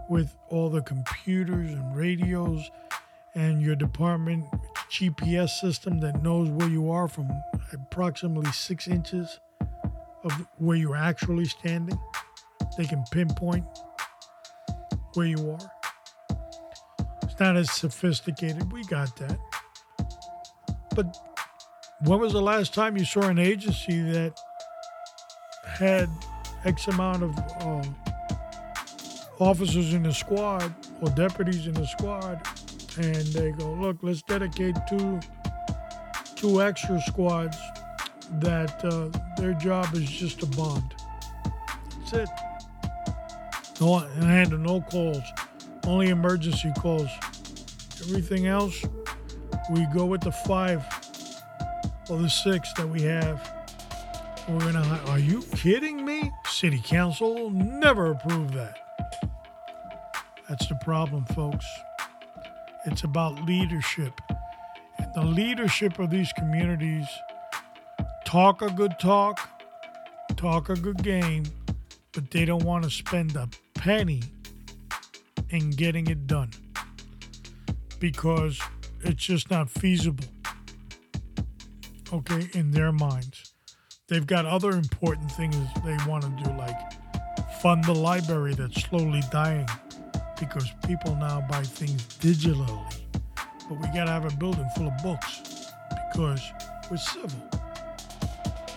with 0.09 0.35
all 0.49 0.71
the 0.71 0.83
computers 0.83 1.71
and 1.71 1.97
radios 1.97 2.71
and 3.35 3.63
your 3.63 3.77
department 3.77 4.45
GPS 4.91 5.51
system 5.51 6.01
that 6.01 6.23
knows 6.23 6.49
where 6.49 6.69
you 6.69 6.91
are 6.91 7.07
from 7.07 7.31
approximately 7.73 8.51
six 8.51 8.89
inches 8.89 9.39
of 10.25 10.33
where 10.59 10.77
you're 10.77 10.97
actually 10.97 11.45
standing, 11.45 11.99
they 12.77 12.85
can 12.85 13.05
pinpoint 13.11 13.65
where 15.15 15.27
you 15.27 15.51
are. 15.51 15.73
It's 17.23 17.39
not 17.39 17.57
as 17.57 17.71
sophisticated. 17.71 18.73
We 18.73 18.85
got 18.85 19.17
that. 19.17 19.39
But 21.01 21.17
when 22.01 22.21
was 22.21 22.35
the 22.35 22.43
last 22.43 22.75
time 22.75 22.99
you 22.99 23.07
saw 23.07 23.23
an 23.23 23.39
agency 23.39 24.03
that 24.13 24.39
had 25.65 26.11
X 26.65 26.89
amount 26.89 27.23
of 27.23 27.39
um, 27.63 27.97
officers 29.39 29.95
in 29.95 30.03
the 30.03 30.13
squad 30.13 30.75
or 31.01 31.09
deputies 31.13 31.67
in 31.67 31.73
the 31.73 31.87
squad, 31.87 32.47
and 32.99 33.27
they 33.29 33.53
go, 33.53 33.73
look, 33.73 33.97
let's 34.03 34.21
dedicate 34.21 34.77
two 34.91 35.21
two 36.37 36.61
extra 36.61 37.01
squads 37.01 37.57
that 38.41 38.85
uh, 38.85 39.09
their 39.41 39.55
job 39.55 39.95
is 39.95 40.11
just 40.11 40.43
a 40.43 40.47
bond. 40.47 40.95
That's 41.99 42.13
it. 42.13 42.29
No, 43.81 44.01
and 44.01 44.25
handle 44.25 44.59
no 44.59 44.83
calls, 44.83 45.23
only 45.87 46.11
emergency 46.11 46.71
calls. 46.79 47.09
Everything 48.03 48.47
else, 48.47 48.85
we 49.71 49.87
go 49.87 50.05
with 50.05 50.21
the 50.21 50.33
five 50.33 50.85
or 52.09 52.19
the 52.19 52.29
six 52.29 52.73
that 52.75 52.89
we 52.89 53.03
have. 53.03 53.49
We're 54.49 54.73
gonna. 54.73 55.01
Are 55.07 55.19
you 55.19 55.43
kidding 55.55 56.05
me? 56.05 56.33
City 56.47 56.83
council 56.85 57.35
will 57.35 57.51
never 57.51 58.11
approve 58.11 58.53
that. 58.55 58.79
That's 60.49 60.67
the 60.67 60.75
problem, 60.75 61.25
folks. 61.27 61.65
It's 62.87 63.05
about 63.05 63.45
leadership. 63.45 64.21
And 64.99 65.15
the 65.15 65.25
leadership 65.25 66.01
of 66.01 66.11
these 66.11 66.33
communities 66.33 67.07
talk 68.25 68.63
a 68.63 68.71
good 68.71 68.99
talk, 68.99 69.39
talk 70.37 70.69
a 70.69 70.75
good 70.75 71.03
game, 71.03 71.45
but 72.13 72.29
they 72.33 72.45
don't 72.45 72.65
want 72.65 72.83
to 72.83 72.91
spend 72.91 73.37
a 73.37 73.49
penny 73.75 74.23
in 75.51 75.71
getting 75.71 76.09
it 76.09 76.27
done 76.27 76.51
because 78.01 78.61
it's 79.03 79.25
just 79.25 79.51
not 79.51 79.71
feasible. 79.71 80.25
Okay, 82.13 82.49
in 82.55 82.73
their 82.73 82.93
minds. 82.93 83.53
They've 84.09 84.27
got 84.27 84.45
other 84.45 84.71
important 84.71 85.31
things 85.31 85.55
they 85.85 85.97
want 86.09 86.25
to 86.25 86.45
do, 86.45 86.51
like 86.57 86.77
fund 87.61 87.85
the 87.85 87.95
library 87.95 88.55
that's 88.55 88.83
slowly 88.83 89.23
dying 89.31 89.69
because 90.39 90.69
people 90.87 91.15
now 91.17 91.41
buy 91.49 91.63
things 91.63 92.03
digitally. 92.21 92.95
But 93.69 93.79
we 93.79 93.87
got 93.89 94.07
to 94.07 94.11
have 94.11 94.25
a 94.25 94.37
building 94.37 94.69
full 94.75 94.89
of 94.89 94.97
books 95.03 95.71
because 96.13 96.43
we're 96.91 96.97
civil. 96.97 97.41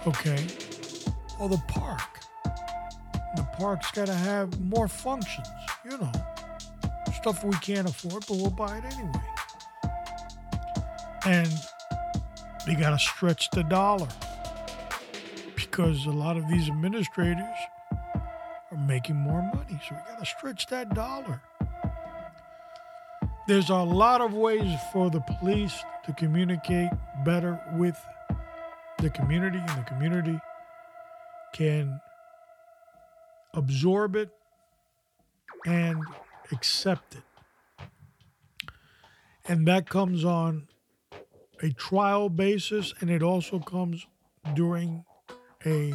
Okay? 0.05 0.45
Or 1.39 1.49
the 1.49 1.61
park. 1.67 2.19
The 3.35 3.47
park's 3.57 3.89
got 3.91 4.07
to 4.07 4.13
have 4.13 4.59
more 4.59 4.87
functions, 4.87 5.47
you 5.83 5.97
know. 5.97 6.11
Stuff 7.15 7.43
we 7.43 7.55
can't 7.55 7.89
afford, 7.89 8.25
but 8.27 8.37
we'll 8.37 8.51
buy 8.51 8.77
it 8.77 8.85
anyway. 8.93 9.32
And 11.25 11.49
they 12.65 12.75
got 12.75 12.91
to 12.91 12.99
stretch 12.99 13.49
the 13.51 13.63
dollar 13.63 14.07
because 15.55 16.05
a 16.05 16.11
lot 16.11 16.37
of 16.37 16.47
these 16.47 16.67
administrators 16.67 17.57
are 18.71 18.77
making 18.77 19.15
more 19.15 19.41
money. 19.41 19.79
So 19.87 19.95
we 19.95 20.11
got 20.11 20.19
to 20.19 20.25
stretch 20.25 20.67
that 20.67 20.93
dollar. 20.93 21.41
There's 23.47 23.69
a 23.69 23.75
lot 23.75 24.21
of 24.21 24.33
ways 24.33 24.79
for 24.91 25.09
the 25.09 25.21
police 25.21 25.83
to 26.05 26.13
communicate 26.13 26.89
better 27.25 27.59
with 27.73 27.97
the 28.99 29.09
community, 29.09 29.59
and 29.59 29.69
the 29.69 29.83
community 29.83 30.39
can 31.53 31.99
absorb 33.53 34.15
it 34.15 34.29
and 35.65 36.01
accept 36.51 37.15
it. 37.15 37.23
And 39.45 39.67
that 39.67 39.89
comes 39.89 40.23
on 40.23 40.69
a 41.63 41.71
trial 41.71 42.27
basis, 42.27 42.93
and 42.99 43.09
it 43.09 43.23
also 43.23 43.57
comes 43.57 44.05
during 44.53 45.05
a 45.65 45.93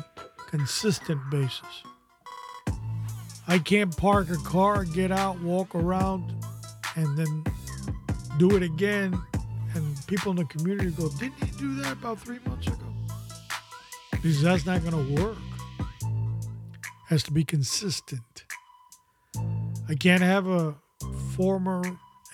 consistent 0.49 1.21
basis. 1.31 1.83
I 3.47 3.59
can't 3.59 3.95
park 3.95 4.31
a 4.31 4.37
car, 4.39 4.85
get 4.85 5.13
out, 5.13 5.39
walk 5.43 5.75
around, 5.75 6.35
and 6.97 7.19
then 7.19 7.45
do 8.39 8.57
it 8.57 8.63
again. 8.63 9.21
And 9.75 10.07
people 10.07 10.31
in 10.31 10.37
the 10.39 10.47
community 10.47 10.91
go, 10.91 11.11
Didn't 11.11 11.45
he 11.45 11.51
do 11.59 11.75
that 11.77 11.93
about 11.93 12.19
three 12.19 12.39
months 12.47 12.67
ago? 12.67 12.79
Because 14.11 14.41
that's 14.41 14.65
not 14.65 14.83
going 14.83 15.17
to 15.17 15.23
work. 15.23 15.37
Has 17.09 17.23
to 17.25 17.33
be 17.33 17.45
consistent. 17.45 18.45
I 19.89 19.95
can't 19.95 20.23
have 20.23 20.47
a 20.47 20.75
former 21.37 21.83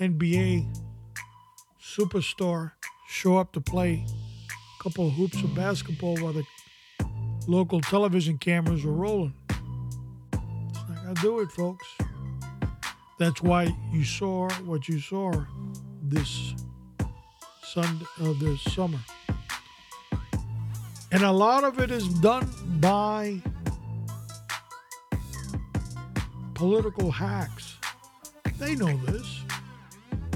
NBA 0.00 0.66
superstar 1.80 2.72
show 3.14 3.38
up 3.38 3.52
to 3.52 3.60
play 3.60 4.04
a 4.50 4.82
couple 4.82 5.06
of 5.06 5.12
hoops 5.12 5.40
of 5.42 5.54
basketball 5.54 6.16
while 6.16 6.32
the 6.32 6.44
local 7.46 7.80
television 7.80 8.36
cameras 8.36 8.84
are 8.84 8.92
rolling. 8.92 9.32
It's 10.32 10.88
not 10.88 11.04
going 11.04 11.14
to 11.14 11.22
do 11.22 11.38
it, 11.38 11.52
folks. 11.52 11.86
That's 13.20 13.40
why 13.40 13.72
you 13.92 14.02
saw 14.02 14.50
what 14.64 14.88
you 14.88 14.98
saw 14.98 15.32
this 16.02 16.54
Sunday, 17.62 18.04
uh, 18.20 18.34
this 18.40 18.60
summer. 18.74 18.98
And 21.12 21.22
a 21.22 21.30
lot 21.30 21.62
of 21.62 21.78
it 21.78 21.92
is 21.92 22.08
done 22.18 22.50
by 22.80 23.40
political 26.54 27.12
hacks. 27.12 27.76
They 28.58 28.74
know 28.74 28.96
this. 29.06 29.42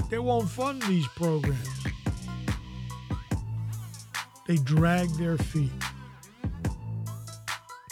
They 0.09 0.19
won't 0.19 0.49
fund 0.49 0.81
these 0.83 1.07
programs. 1.09 1.78
They 4.49 4.57
drag 4.57 5.09
their 5.09 5.37
feet. 5.37 5.69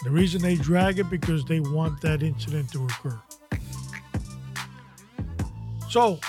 The 0.04 0.10
reason 0.10 0.41
they 0.41 0.56
drag 0.56 0.98
it 0.98 1.08
because 1.08 1.46
they 1.46 1.60
want 1.60 2.02
that 2.02 2.24
incident 2.24 2.72
to 2.72 2.84
occur. 2.84 3.22
So, 5.88 6.20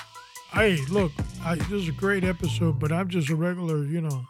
hey, 0.51 0.77
look, 0.91 1.13
I, 1.43 1.55
this 1.55 1.71
is 1.85 1.89
a 1.89 1.93
great 1.93 2.25
episode, 2.25 2.79
but 2.79 2.93
I'm 2.93 3.09
just 3.09 3.31
a 3.31 3.37
regular, 3.37 3.85
you 3.85 4.03
know, 4.03 4.27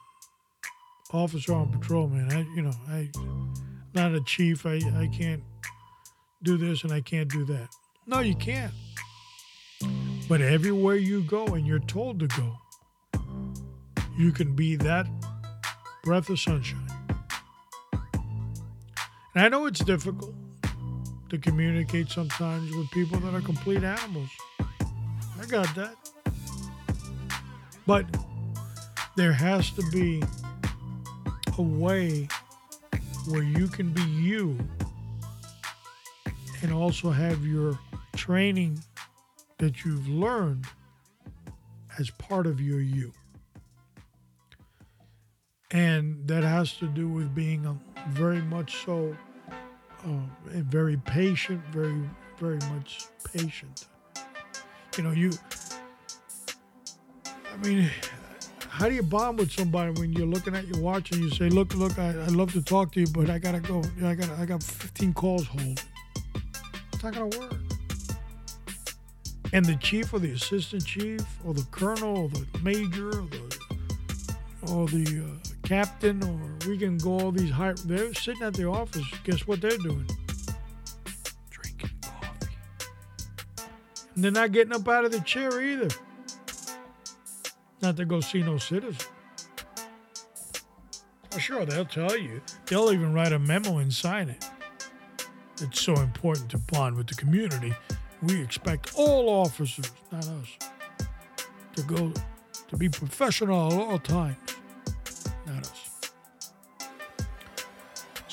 officer 1.13 1.53
on 1.53 1.73
patrol, 1.77 2.07
man. 2.07 2.31
I, 2.31 2.43
you 2.55 2.63
know, 2.63 2.75
I'm 2.89 3.11
not 3.93 4.15
a 4.15 4.21
chief. 4.21 4.67
I, 4.67 4.77
I 4.77 5.09
can't 5.13 5.43
do 6.45 6.57
this 6.57 6.85
and 6.85 6.93
I 6.93 7.01
can't 7.01 7.29
do 7.29 7.45
that. 7.47 7.71
No, 8.07 8.21
you 8.21 8.37
can't. 8.37 8.73
But 10.29 10.43
everywhere 10.43 10.95
you 10.95 11.23
go 11.23 11.45
and 11.47 11.67
you're 11.67 11.81
told 11.81 12.21
to 12.21 12.29
go, 12.29 12.57
you 14.17 14.31
can 14.31 14.55
be 14.55 14.77
that 14.77 15.09
breath 16.09 16.31
of 16.31 16.41
sunshine. 16.41 16.89
And 19.35 19.45
I 19.45 19.49
know 19.51 19.67
it's 19.67 19.81
difficult 19.81 20.33
to 21.29 21.37
communicate 21.37 22.09
sometimes 22.09 22.75
with 22.75 22.91
people 22.93 23.21
that 23.21 23.35
are 23.35 23.43
complete 23.43 23.85
animals. 23.85 24.31
I 24.59 25.45
got 25.47 25.67
that. 25.75 25.97
But 27.87 28.07
there 29.17 29.35
has 29.35 29.71
to 29.73 29.83
be 29.91 30.23
a 31.59 31.63
way 31.63 32.27
where 33.27 33.43
you 33.43 33.69
can 33.69 33.93
be 33.93 34.01
you 34.01 34.57
and 36.63 36.73
also 36.73 37.11
have 37.11 37.45
your 37.45 37.79
training 38.17 38.83
that 39.59 39.85
you've 39.85 40.09
learned 40.09 40.65
as 41.99 42.09
part 42.09 42.47
of 42.47 42.63
your 42.63 42.81
you. 42.81 43.13
And 45.71 46.27
that 46.27 46.45
has 46.45 46.73
to 46.75 46.87
do 46.87 47.09
with 47.09 47.35
being 47.35 47.67
a, 47.67 47.77
very 48.11 48.41
much 48.41 48.85
so, 48.85 49.17
uh, 50.05 50.09
very 50.47 50.97
patient, 50.97 51.63
very, 51.73 52.09
very 52.39 52.59
much 52.71 53.07
patient 53.35 53.87
you 54.99 55.05
know, 55.05 55.13
you. 55.13 55.31
I 57.53 57.57
mean, 57.59 57.89
how 58.69 58.89
do 58.89 58.95
you 58.95 59.03
bond 59.03 59.39
with 59.39 59.53
somebody 59.53 59.93
when 59.93 60.13
you're 60.13 60.27
looking 60.27 60.57
at 60.57 60.67
your 60.67 60.83
watch 60.83 61.13
and 61.13 61.21
you 61.21 61.31
say, 61.31 61.49
"Look, 61.49 61.75
look, 61.75 61.99
I, 61.99 62.17
would 62.17 62.33
love 62.33 62.53
to 62.53 62.63
talk 62.63 62.93
to 62.93 63.01
you, 63.01 63.07
but 63.07 63.31
I 63.31 63.39
gotta 63.39 63.61
go. 63.61 63.83
I 64.05 64.15
got, 64.15 64.31
I 64.31 64.45
got 64.45 64.63
15 64.63 65.15
calls 65.15 65.47
hold." 65.47 65.85
It's 66.93 67.03
not 67.05 67.15
gonna 67.15 67.39
work. 67.39 67.55
And 69.53 69.65
the 69.65 69.77
chief 69.77 70.13
or 70.13 70.19
the 70.19 70.33
assistant 70.33 70.85
chief 70.85 71.21
or 71.45 71.55
the 71.55 71.67
colonel 71.71 72.25
or 72.25 72.29
the 72.29 72.47
major 72.61 73.09
or 73.09 73.29
the 73.29 73.59
or 74.63 74.87
the 74.89 75.25
uh, 75.25 75.48
captain 75.69 76.23
or 76.25 76.69
we 76.69 76.79
can 76.79 76.97
go 76.97 77.21
all 77.21 77.31
these 77.31 77.51
high. 77.51 77.75
They're 77.85 78.15
sitting 78.15 78.43
at 78.43 78.55
the 78.55 78.67
office. 78.67 79.05
Guess 79.25 79.47
what 79.47 79.61
they're 79.61 79.77
doing? 79.77 80.09
Drinking 81.51 81.91
coffee. 82.01 82.57
And 84.15 84.25
they're 84.25 84.31
not 84.31 84.53
getting 84.53 84.73
up 84.73 84.89
out 84.89 85.05
of 85.05 85.13
the 85.13 85.21
chair 85.21 85.61
either. 85.61 85.89
Not 87.83 87.99
to 87.99 88.07
go 88.07 88.21
see 88.21 88.43
no 88.43 88.57
citizen. 88.57 89.07
Oh, 91.35 91.39
sure, 91.39 91.67
they'll 91.67 91.85
tell 91.85 92.17
you. 92.17 92.41
They'll 92.65 92.91
even 92.91 93.13
write 93.13 93.33
a 93.33 93.39
memo 93.39 93.77
and 93.77 93.93
sign 93.93 94.31
it. 94.31 94.45
It's 95.61 95.83
so 95.83 95.95
important 95.97 96.51
to 96.53 96.59
bond 96.59 96.97
with 96.97 97.09
the 97.09 97.15
community. 97.15 97.75
We 98.23 98.41
expect 98.41 98.95
all 98.97 99.29
officers, 99.29 99.93
not 100.11 100.27
us, 100.27 101.07
to 101.77 101.83
go 101.83 102.13
to 102.69 102.77
be 102.77 102.89
professional 102.89 103.71
at 103.71 103.79
all 103.79 103.99
times. 103.99 104.37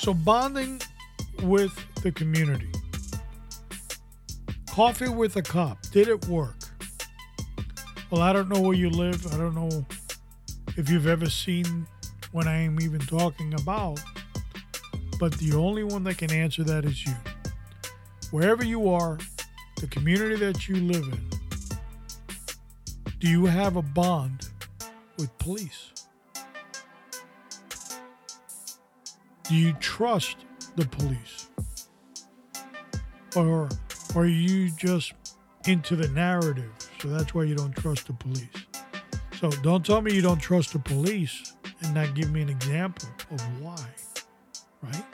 So 0.06 0.14
bonding 0.14 0.80
with 1.42 1.76
the 2.04 2.12
community 2.12 2.70
Coffee 4.70 5.08
with 5.08 5.34
a 5.34 5.42
cop. 5.42 5.82
Did 5.90 6.06
it 6.06 6.28
work? 6.28 6.54
Well, 8.08 8.22
I 8.22 8.32
don't 8.32 8.48
know 8.48 8.60
where 8.60 8.76
you 8.76 8.88
live. 8.88 9.26
I 9.34 9.36
don't 9.36 9.56
know 9.56 9.84
if 10.76 10.88
you've 10.88 11.08
ever 11.08 11.28
seen 11.28 11.88
what 12.30 12.46
I 12.46 12.54
am 12.54 12.80
even 12.80 13.00
talking 13.00 13.52
about. 13.54 13.98
But 15.18 15.32
the 15.38 15.54
only 15.56 15.82
one 15.82 16.04
that 16.04 16.18
can 16.18 16.30
answer 16.30 16.62
that 16.62 16.84
is 16.84 17.04
you. 17.04 17.14
Wherever 18.30 18.64
you 18.64 18.88
are, 18.88 19.18
the 19.80 19.88
community 19.88 20.36
that 20.36 20.68
you 20.68 20.76
live 20.76 21.02
in, 21.02 21.30
do 23.18 23.28
you 23.28 23.46
have 23.46 23.74
a 23.74 23.82
bond 23.82 24.50
with 25.18 25.36
police? 25.38 25.95
Do 29.48 29.54
you 29.54 29.72
trust 29.74 30.38
the 30.74 30.86
police? 30.86 31.50
Or, 33.36 33.68
are 34.14 34.26
you 34.26 34.70
just 34.70 35.12
into 35.66 35.94
the 35.94 36.08
narrative? 36.08 36.70
So 37.00 37.08
that's 37.08 37.34
why 37.34 37.44
you 37.44 37.54
don't 37.54 37.76
trust 37.76 38.06
the 38.06 38.12
police. 38.12 38.48
So 39.38 39.50
don't 39.62 39.84
tell 39.84 40.00
me 40.00 40.14
you 40.14 40.22
don't 40.22 40.40
trust 40.40 40.72
the 40.72 40.78
police 40.78 41.52
and 41.82 41.94
not 41.94 42.14
give 42.14 42.32
me 42.32 42.42
an 42.42 42.48
example 42.48 43.08
of 43.30 43.62
why, 43.62 43.86
right? 44.82 45.04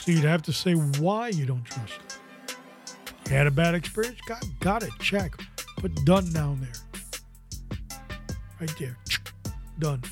So 0.00 0.12
you'd 0.12 0.24
have 0.24 0.42
to 0.42 0.52
say 0.52 0.72
why 0.72 1.28
you 1.28 1.46
don't 1.46 1.64
trust 1.64 1.98
them. 2.08 2.18
You 3.26 3.36
had 3.36 3.46
a 3.46 3.50
bad 3.50 3.74
experience? 3.74 4.20
Got, 4.26 4.44
got 4.60 4.82
it. 4.82 4.90
Check. 5.00 5.34
Put 5.76 5.94
done 6.04 6.32
down 6.32 6.60
there. 6.60 7.08
Right 8.60 8.74
there. 8.78 8.96
Done. 9.78 10.02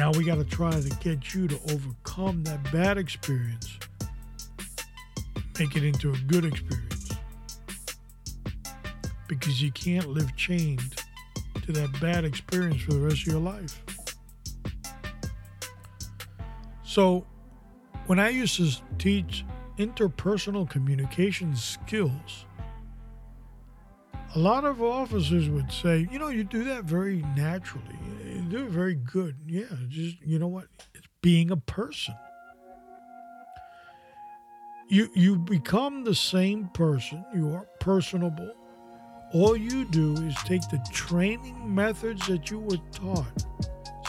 Now 0.00 0.12
we 0.12 0.24
got 0.24 0.36
to 0.36 0.44
try 0.44 0.70
to 0.70 0.88
get 1.00 1.34
you 1.34 1.46
to 1.46 1.60
overcome 1.74 2.42
that 2.44 2.72
bad 2.72 2.96
experience, 2.96 3.78
make 5.58 5.76
it 5.76 5.84
into 5.84 6.10
a 6.10 6.16
good 6.26 6.46
experience. 6.46 7.10
Because 9.28 9.60
you 9.60 9.70
can't 9.72 10.08
live 10.08 10.34
chained 10.36 11.02
to 11.64 11.72
that 11.72 12.00
bad 12.00 12.24
experience 12.24 12.80
for 12.80 12.94
the 12.94 13.00
rest 13.00 13.26
of 13.26 13.26
your 13.26 13.40
life. 13.40 13.82
So, 16.82 17.26
when 18.06 18.18
I 18.18 18.30
used 18.30 18.56
to 18.56 18.70
teach 18.96 19.44
interpersonal 19.76 20.66
communication 20.66 21.54
skills, 21.54 22.39
a 24.34 24.38
lot 24.38 24.64
of 24.64 24.80
officers 24.82 25.48
would 25.48 25.72
say, 25.72 26.06
you 26.10 26.18
know, 26.18 26.28
you 26.28 26.44
do 26.44 26.64
that 26.64 26.84
very 26.84 27.24
naturally. 27.36 27.98
You 28.24 28.42
do 28.42 28.64
it 28.64 28.70
very 28.70 28.94
good. 28.94 29.36
Yeah, 29.46 29.64
just, 29.88 30.20
you 30.24 30.38
know 30.38 30.48
what? 30.48 30.66
It's 30.94 31.08
being 31.20 31.50
a 31.50 31.56
person. 31.56 32.14
You, 34.88 35.08
you 35.14 35.36
become 35.36 36.04
the 36.04 36.14
same 36.14 36.68
person. 36.68 37.24
You 37.34 37.52
are 37.54 37.66
personable. 37.80 38.52
All 39.32 39.56
you 39.56 39.84
do 39.84 40.14
is 40.14 40.34
take 40.44 40.62
the 40.62 40.84
training 40.92 41.72
methods 41.72 42.26
that 42.26 42.50
you 42.50 42.60
were 42.60 42.78
taught 42.92 43.44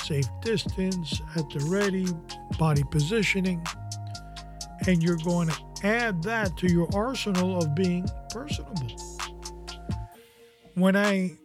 safe 0.04 0.26
distance, 0.42 1.22
at 1.36 1.48
the 1.52 1.64
ready, 1.70 2.08
body 2.58 2.84
positioning, 2.90 3.64
and 4.88 5.02
you're 5.04 5.18
going 5.18 5.48
to 5.48 5.56
add 5.84 6.24
that 6.24 6.58
to 6.58 6.68
your 6.68 6.88
arsenal 6.96 7.60
of 7.60 7.76
being 7.76 8.08
personable 8.32 9.01
when 10.82 10.96
I 10.96 11.38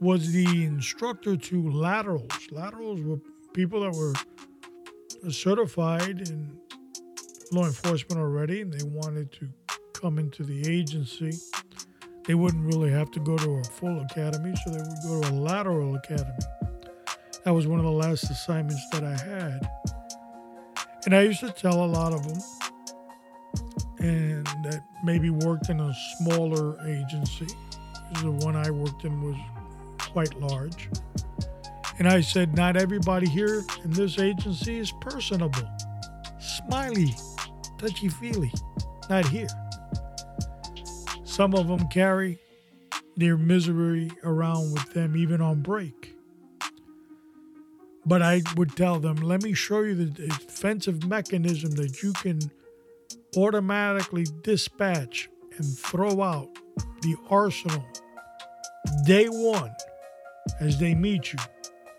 was 0.00 0.30
the 0.30 0.64
instructor 0.64 1.36
to 1.36 1.70
laterals, 1.70 2.30
laterals 2.52 3.00
were 3.00 3.18
people 3.52 3.80
that 3.80 3.92
were 3.92 4.14
certified 5.28 6.28
in 6.28 6.56
law 7.50 7.66
enforcement 7.66 8.20
already 8.20 8.60
and 8.60 8.72
they 8.72 8.84
wanted 8.84 9.32
to 9.32 9.48
come 9.92 10.20
into 10.20 10.44
the 10.44 10.72
agency. 10.72 11.32
They 12.26 12.36
wouldn't 12.36 12.64
really 12.64 12.92
have 12.92 13.10
to 13.12 13.20
go 13.20 13.36
to 13.38 13.50
a 13.54 13.64
full 13.64 14.00
academy, 14.02 14.54
so 14.64 14.70
they 14.70 14.78
would 14.78 15.02
go 15.02 15.20
to 15.22 15.30
a 15.30 15.34
lateral 15.34 15.96
academy. 15.96 16.38
That 17.44 17.52
was 17.52 17.66
one 17.66 17.80
of 17.80 17.84
the 17.84 17.90
last 17.90 18.30
assignments 18.30 18.88
that 18.90 19.02
I 19.02 19.16
had. 19.16 19.68
And 21.06 21.16
I 21.16 21.22
used 21.22 21.40
to 21.40 21.50
tell 21.50 21.82
a 21.82 21.86
lot 21.86 22.12
of 22.12 22.28
them, 22.28 22.38
and 23.98 24.46
that 24.64 24.84
maybe 25.02 25.30
worked 25.30 25.70
in 25.70 25.80
a 25.80 25.92
smaller 26.18 26.78
agency 26.86 27.48
the 28.22 28.30
one 28.30 28.56
I 28.56 28.70
worked 28.70 29.04
in 29.04 29.22
was 29.22 29.36
quite 29.98 30.38
large. 30.40 30.88
And 31.98 32.08
I 32.08 32.20
said, 32.20 32.56
Not 32.56 32.76
everybody 32.76 33.28
here 33.28 33.64
in 33.84 33.90
this 33.90 34.18
agency 34.18 34.78
is 34.78 34.92
personable, 35.00 35.68
smiley, 36.38 37.14
touchy 37.78 38.08
feely. 38.08 38.52
Not 39.10 39.26
here. 39.26 39.48
Some 41.24 41.54
of 41.54 41.68
them 41.68 41.88
carry 41.88 42.38
their 43.16 43.36
misery 43.36 44.10
around 44.24 44.72
with 44.72 44.92
them, 44.92 45.16
even 45.16 45.40
on 45.40 45.62
break. 45.62 46.14
But 48.06 48.22
I 48.22 48.42
would 48.56 48.76
tell 48.76 48.98
them, 49.00 49.16
let 49.16 49.42
me 49.42 49.52
show 49.52 49.82
you 49.82 49.94
the 49.94 50.06
defensive 50.06 51.06
mechanism 51.06 51.72
that 51.72 52.02
you 52.02 52.12
can 52.14 52.40
automatically 53.36 54.26
dispatch 54.42 55.28
and 55.56 55.66
throw 55.66 56.22
out 56.22 56.57
the 57.02 57.16
arsenal 57.30 57.84
day 59.04 59.26
one 59.26 59.74
as 60.60 60.78
they 60.78 60.94
meet 60.94 61.32
you. 61.32 61.38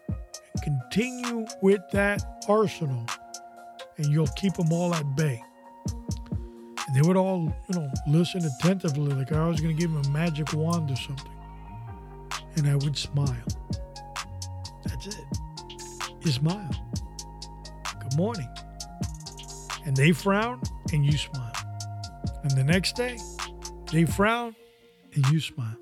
And 0.07 0.61
continue 0.63 1.45
with 1.61 1.81
that 1.91 2.23
arsenal, 2.47 3.05
and 3.97 4.07
you'll 4.07 4.27
keep 4.27 4.53
them 4.53 4.71
all 4.71 4.93
at 4.93 5.15
bay. 5.15 5.41
And 6.87 6.95
they 6.95 7.07
would 7.07 7.17
all, 7.17 7.53
you 7.67 7.79
know, 7.79 7.91
listen 8.07 8.43
attentively, 8.43 9.13
like 9.13 9.31
I 9.31 9.47
was 9.47 9.61
going 9.61 9.75
to 9.75 9.79
give 9.79 9.91
them 9.93 10.03
a 10.05 10.09
magic 10.09 10.51
wand 10.53 10.89
or 10.89 10.95
something. 10.95 11.31
And 12.55 12.67
I 12.67 12.75
would 12.75 12.97
smile. 12.97 13.35
That's 14.85 15.07
it. 15.07 15.25
You 16.25 16.31
smile. 16.31 16.69
Good 17.99 18.17
morning. 18.17 18.49
And 19.85 19.95
they 19.95 20.11
frown, 20.11 20.61
and 20.91 21.05
you 21.05 21.17
smile. 21.17 21.53
And 22.41 22.51
the 22.51 22.63
next 22.63 22.95
day, 22.95 23.17
they 23.91 24.05
frown, 24.05 24.55
and 25.13 25.25
you 25.27 25.39
smile. 25.39 25.77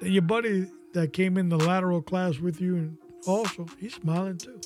Then 0.00 0.12
your 0.12 0.22
buddy 0.22 0.70
that 0.94 1.12
came 1.12 1.36
in 1.36 1.48
the 1.48 1.58
lateral 1.58 2.02
class 2.02 2.38
with 2.38 2.60
you, 2.60 2.76
and 2.76 2.98
also 3.26 3.66
he's 3.78 3.94
smiling 3.94 4.38
too. 4.38 4.60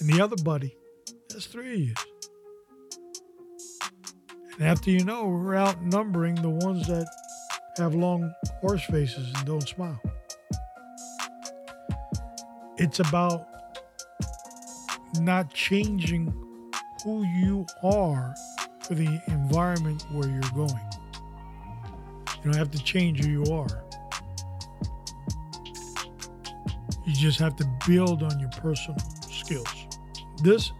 And 0.00 0.08
the 0.08 0.20
other 0.20 0.36
buddy, 0.42 0.76
that's 1.28 1.46
three 1.46 1.72
of 1.72 1.80
you. 1.80 1.94
And 4.58 4.68
after 4.68 4.90
you 4.90 5.04
know, 5.04 5.26
we're 5.26 5.56
outnumbering 5.56 6.36
the 6.36 6.50
ones 6.50 6.86
that 6.86 7.06
have 7.78 7.94
long 7.94 8.32
horse 8.60 8.84
faces 8.84 9.32
and 9.34 9.46
don't 9.46 9.68
smile. 9.68 10.00
It's 12.76 13.00
about 13.00 13.46
not 15.20 15.52
changing 15.52 16.32
who 17.04 17.24
you 17.24 17.66
are 17.82 18.34
for 18.86 18.94
the 18.94 19.20
environment 19.28 20.04
where 20.12 20.28
you're 20.28 20.40
going. 20.54 20.80
You 22.44 22.50
don't 22.50 22.56
have 22.56 22.70
to 22.72 22.82
change 22.82 23.24
who 23.24 23.30
you 23.30 23.44
are. 23.52 23.84
You 27.06 27.14
just 27.14 27.38
have 27.38 27.56
to 27.56 27.66
build 27.86 28.22
on 28.22 28.38
your 28.38 28.50
personal 28.50 28.98
skills. 29.30 29.86
This 30.42 30.72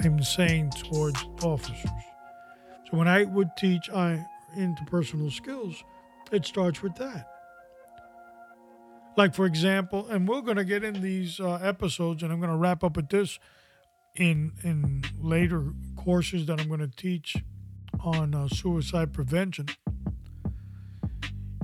I'm 0.00 0.22
saying 0.22 0.70
towards 0.70 1.22
officers. 1.42 1.90
So 2.90 2.98
when 2.98 3.08
I 3.08 3.24
would 3.24 3.50
teach 3.56 3.90
I 3.90 4.24
interpersonal 4.56 5.32
skills, 5.32 5.82
it 6.30 6.44
starts 6.44 6.82
with 6.82 6.94
that. 6.96 7.28
Like 9.16 9.34
for 9.34 9.46
example, 9.46 10.06
and 10.08 10.28
we're 10.28 10.42
going 10.42 10.56
to 10.56 10.64
get 10.64 10.84
in 10.84 11.00
these 11.00 11.38
uh, 11.40 11.54
episodes, 11.54 12.22
and 12.22 12.32
I'm 12.32 12.40
going 12.40 12.50
to 12.50 12.56
wrap 12.56 12.82
up 12.82 12.96
with 12.96 13.08
this 13.08 13.38
in 14.16 14.52
in 14.62 15.02
later 15.20 15.72
courses 16.04 16.44
that 16.46 16.60
I'm 16.60 16.68
going 16.68 16.80
to 16.80 16.88
teach 16.88 17.36
on 18.00 18.34
uh, 18.34 18.46
suicide 18.48 19.14
prevention. 19.14 19.66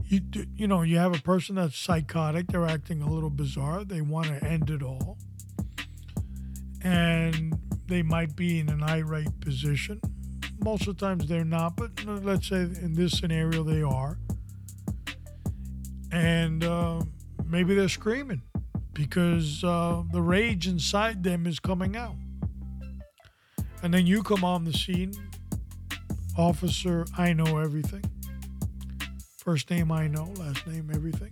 You 0.04 0.22
you 0.56 0.66
know 0.66 0.82
you 0.82 0.96
have 0.96 1.14
a 1.14 1.20
person 1.20 1.54
that's 1.56 1.78
psychotic 1.78 2.48
they're 2.48 2.66
acting 2.66 3.00
a 3.00 3.08
little 3.08 3.30
bizarre 3.30 3.84
they 3.84 4.00
want 4.00 4.26
to 4.26 4.44
end 4.44 4.70
it 4.70 4.82
all. 4.82 5.18
And 6.82 7.58
they 7.86 8.02
might 8.02 8.34
be 8.34 8.58
in 8.58 8.70
an 8.70 8.82
irate 8.82 9.40
position. 9.40 10.00
Most 10.58 10.88
of 10.88 10.96
the 10.96 11.06
times 11.06 11.28
they're 11.28 11.44
not 11.44 11.76
but 11.76 11.90
let's 12.06 12.48
say 12.48 12.62
in 12.62 12.94
this 12.94 13.18
scenario 13.18 13.62
they 13.62 13.82
are. 13.82 14.18
And 16.10 16.64
uh, 16.64 17.02
maybe 17.46 17.74
they're 17.74 17.88
screaming 17.88 18.42
because 18.94 19.62
uh, 19.62 20.02
the 20.10 20.22
rage 20.22 20.66
inside 20.66 21.22
them 21.22 21.46
is 21.46 21.60
coming 21.60 21.94
out 21.94 22.16
and 23.82 23.92
then 23.92 24.06
you 24.06 24.22
come 24.22 24.44
on 24.44 24.64
the 24.64 24.72
scene 24.72 25.12
officer 26.36 27.04
i 27.18 27.32
know 27.32 27.58
everything 27.58 28.02
First 29.40 29.70
name 29.70 29.90
I 29.90 30.06
know, 30.06 30.32
last 30.36 30.66
name 30.66 30.90
everything. 30.94 31.30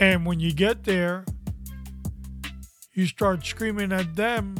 And 0.00 0.24
when 0.24 0.40
you 0.40 0.54
get 0.54 0.82
there, 0.84 1.26
you 2.94 3.06
start 3.06 3.44
screaming 3.44 3.92
at 3.92 4.16
them 4.16 4.56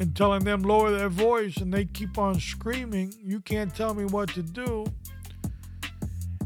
and 0.00 0.16
telling 0.16 0.42
them 0.42 0.62
lower 0.62 0.90
their 0.90 1.08
voice 1.08 1.58
and 1.58 1.72
they 1.72 1.84
keep 1.84 2.18
on 2.18 2.40
screaming, 2.40 3.14
you 3.22 3.40
can't 3.40 3.72
tell 3.72 3.94
me 3.94 4.04
what 4.04 4.30
to 4.30 4.42
do. 4.42 4.84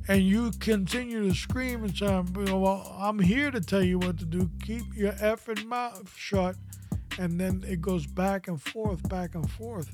And 0.08 0.22
you 0.22 0.50
continue 0.60 1.26
to 1.26 1.34
scream 1.34 1.84
and 1.84 1.96
say, 1.96 2.22
well, 2.52 2.96
I'm 2.98 3.18
here 3.18 3.50
to 3.50 3.62
tell 3.62 3.82
you 3.82 3.98
what 3.98 4.18
to 4.18 4.26
do. 4.26 4.50
Keep 4.62 4.94
your 4.94 5.12
effing 5.12 5.64
mouth 5.64 6.14
shut. 6.14 6.54
And 7.18 7.40
then 7.40 7.64
it 7.66 7.80
goes 7.80 8.06
back 8.06 8.46
and 8.46 8.62
forth, 8.62 9.06
back 9.08 9.34
and 9.34 9.50
forth. 9.50 9.90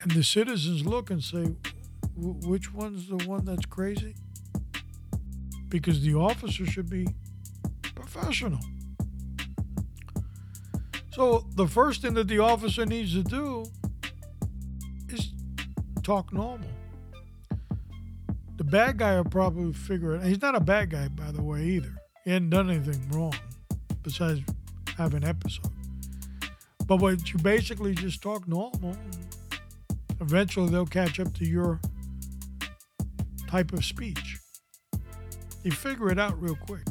And 0.00 0.10
the 0.10 0.24
citizens 0.24 0.84
look 0.86 1.10
and 1.10 1.22
say, 1.22 1.54
which 2.16 2.72
one's 2.72 3.08
the 3.08 3.18
one 3.28 3.44
that's 3.44 3.66
crazy? 3.66 4.16
Because 5.68 6.02
the 6.02 6.14
officer 6.14 6.66
should 6.66 6.88
be 6.88 7.06
professional. 7.94 8.60
So 11.12 11.46
the 11.56 11.66
first 11.66 12.00
thing 12.00 12.14
that 12.14 12.28
the 12.28 12.38
officer 12.38 12.86
needs 12.86 13.12
to 13.12 13.22
do 13.22 13.64
is 15.10 15.32
talk 16.02 16.32
normal. 16.32 16.68
The 18.56 18.64
bad 18.64 18.96
guy 18.96 19.16
will 19.16 19.24
probably 19.24 19.72
figure 19.74 20.14
it. 20.14 20.20
Out. 20.20 20.26
He's 20.26 20.40
not 20.40 20.54
a 20.54 20.60
bad 20.60 20.90
guy, 20.90 21.08
by 21.08 21.30
the 21.30 21.42
way, 21.42 21.64
either. 21.64 21.94
He 22.24 22.30
hadn't 22.30 22.50
done 22.50 22.70
anything 22.70 23.10
wrong 23.10 23.34
besides 24.02 24.40
have 24.96 25.14
an 25.14 25.24
episode. 25.24 25.70
But 26.86 27.00
when 27.00 27.18
you 27.24 27.38
basically 27.38 27.94
just 27.94 28.22
talk 28.22 28.46
normal. 28.46 28.96
Eventually, 30.20 30.68
they'll 30.70 30.86
catch 30.86 31.18
up 31.18 31.32
to 31.34 31.44
your 31.44 31.80
type 33.48 33.72
of 33.72 33.84
speech. 33.84 34.38
You 35.62 35.72
figure 35.72 36.10
it 36.10 36.18
out 36.18 36.40
real 36.40 36.56
quick. 36.56 36.86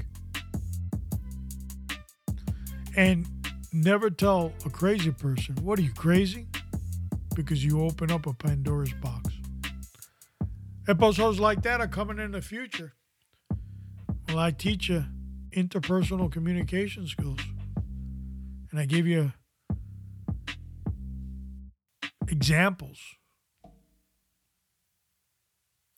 And 2.96 3.28
never 3.72 4.10
tell 4.10 4.54
a 4.66 4.70
crazy 4.70 5.12
person, 5.12 5.56
What 5.62 5.80
are 5.80 5.82
you, 5.82 5.94
crazy? 5.94 6.48
Because 7.36 7.64
you 7.64 7.82
open 7.82 8.12
up 8.12 8.26
a 8.28 8.34
Pandora's 8.34 8.94
box. 8.94 9.34
Episodes 10.88 11.40
like 11.40 11.62
that 11.64 11.80
are 11.80 11.88
coming 11.88 12.20
in 12.20 12.32
the 12.32 12.42
future. 12.42 12.94
Well, 14.28 14.40
I 14.40 14.52
teach 14.52 14.90
you 14.90 15.06
interpersonal 15.56 16.32
communication 16.32 17.08
skills. 17.08 17.40
And 18.72 18.80
I 18.80 18.86
give 18.86 19.06
you 19.06 19.34
examples. 22.28 23.00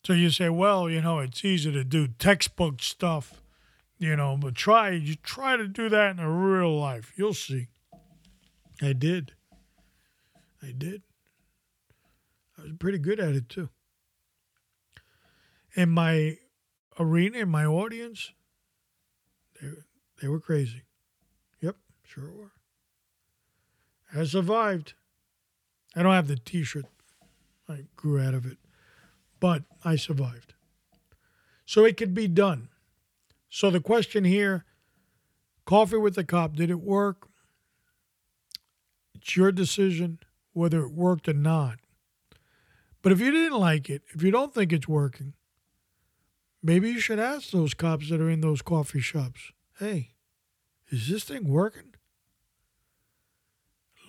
So 0.03 0.11
you 0.13 0.31
say, 0.31 0.49
well, 0.49 0.89
you 0.89 1.01
know, 1.01 1.19
it's 1.19 1.45
easy 1.45 1.71
to 1.71 1.83
do 1.83 2.07
textbook 2.07 2.81
stuff 2.81 3.43
you 4.03 4.17
know, 4.17 4.35
but 4.35 4.53
try 4.53 4.89
you 4.89 5.15
try 5.15 5.55
to 5.55 5.65
do 5.65 5.87
that 5.87 6.11
in 6.11 6.19
a 6.19 6.29
real 6.29 6.77
life. 6.77 7.13
You'll 7.15 7.33
see. 7.33 7.67
I 8.81 8.91
did. 8.91 9.31
I 10.61 10.73
did. 10.77 11.03
I 12.57 12.63
was 12.63 12.73
pretty 12.79 12.97
good 12.97 13.21
at 13.21 13.33
it 13.33 13.47
too. 13.47 13.69
In 15.75 15.89
my 15.89 16.37
arena, 16.99 17.39
in 17.39 17.49
my 17.49 17.65
audience, 17.65 18.31
they 19.61 19.69
they 20.21 20.27
were 20.27 20.41
crazy. 20.41 20.83
Yep, 21.61 21.77
sure 22.05 22.29
were. 22.29 22.51
I 24.15 24.25
survived. 24.25 24.93
I 25.95 26.03
don't 26.03 26.13
have 26.13 26.27
the 26.27 26.35
T-shirt. 26.35 26.85
I 27.67 27.85
grew 27.95 28.19
out 28.19 28.33
of 28.33 28.45
it, 28.45 28.57
but 29.39 29.63
I 29.83 29.95
survived. 29.95 30.53
So 31.65 31.85
it 31.85 31.97
could 31.97 32.13
be 32.13 32.27
done. 32.27 32.69
So 33.49 33.69
the 33.69 33.79
question 33.79 34.23
here 34.23 34.65
coffee 35.65 35.97
with 35.97 36.15
the 36.15 36.23
cop, 36.23 36.55
did 36.55 36.69
it 36.69 36.81
work? 36.81 37.27
It's 39.15 39.35
your 39.35 39.51
decision 39.51 40.19
whether 40.53 40.81
it 40.83 40.91
worked 40.91 41.27
or 41.27 41.33
not. 41.33 41.79
But 43.01 43.11
if 43.11 43.19
you 43.19 43.31
didn't 43.31 43.59
like 43.59 43.89
it, 43.89 44.03
if 44.13 44.23
you 44.23 44.31
don't 44.31 44.53
think 44.53 44.71
it's 44.71 44.87
working, 44.87 45.33
maybe 46.61 46.89
you 46.89 46.99
should 46.99 47.19
ask 47.19 47.51
those 47.51 47.73
cops 47.73 48.09
that 48.09 48.21
are 48.21 48.29
in 48.29 48.41
those 48.41 48.61
coffee 48.61 49.01
shops 49.01 49.51
hey, 49.79 50.11
is 50.89 51.09
this 51.09 51.23
thing 51.23 51.47
working? 51.47 51.92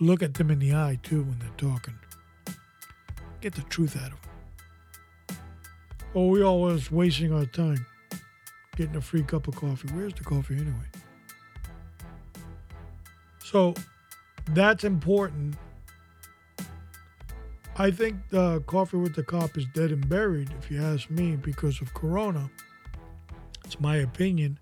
Look 0.01 0.23
at 0.23 0.35
them 0.35 0.51
in 0.51 0.59
the 0.59 0.75
eye, 0.75 0.99
too, 1.03 1.23
when 1.23 1.39
they're 1.39 1.49
talking. 1.57 1.95
Get 3.41 3.55
the 3.55 3.63
truth 3.63 3.97
out 3.97 4.13
of 4.13 4.19
them. 4.23 5.39
Oh, 6.15 6.29
we 6.29 6.43
always 6.43 6.91
wasting 6.91 7.33
our 7.33 7.47
time 7.47 7.87
getting 8.77 8.97
a 8.97 9.01
free 9.01 9.23
cup 9.23 9.49
of 9.49 9.55
coffee. 9.55 9.89
Where's 9.89 10.15
the 10.15 10.25
coffee 10.25 10.55
anyway? 10.55 10.89
So 13.43 13.75
that's 14.51 14.85
important. 14.85 15.57
I 17.77 17.91
think 17.91 18.17
the 18.31 18.61
coffee 18.67 18.97
with 18.97 19.15
the 19.15 19.25
cop 19.25 19.57
is 19.59 19.67
dead 19.75 19.91
and 19.91 20.09
buried, 20.09 20.53
if 20.59 20.71
you 20.71 20.83
ask 20.83 21.11
me, 21.11 21.37
because 21.37 21.81
of 21.81 21.93
Corona. 21.95 22.51
It's 23.65 23.81
my 23.81 23.97
opinion. 23.97 24.59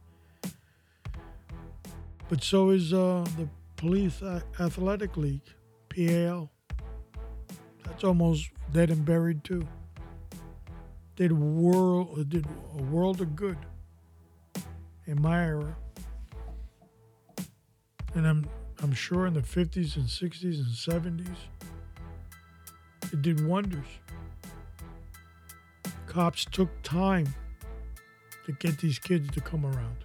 But 2.28 2.42
so 2.42 2.70
is 2.70 2.92
uh, 2.92 3.26
the 3.36 3.48
Police 3.82 4.22
Athletic 4.60 5.16
League, 5.16 5.42
PAL. 5.88 6.52
That's 7.84 8.04
almost 8.04 8.48
dead 8.72 8.90
and 8.90 9.04
buried 9.04 9.42
too. 9.42 9.66
Did 11.16 11.32
world 11.32 12.16
uh, 12.16 12.22
did 12.22 12.46
a 12.78 12.82
world 12.84 13.20
of 13.20 13.34
good 13.34 13.58
in 15.06 15.20
my 15.20 15.44
era. 15.44 15.76
And 18.14 18.24
I'm 18.24 18.46
I'm 18.80 18.92
sure 18.92 19.26
in 19.26 19.34
the 19.34 19.40
50s 19.40 19.96
and 19.96 20.06
60s 20.06 20.44
and 20.44 21.18
70s 21.18 21.36
it 23.12 23.20
did 23.20 23.44
wonders. 23.44 23.98
Cops 26.06 26.44
took 26.44 26.70
time 26.84 27.34
to 28.46 28.52
get 28.52 28.78
these 28.78 29.00
kids 29.00 29.28
to 29.32 29.40
come 29.40 29.66
around. 29.66 30.04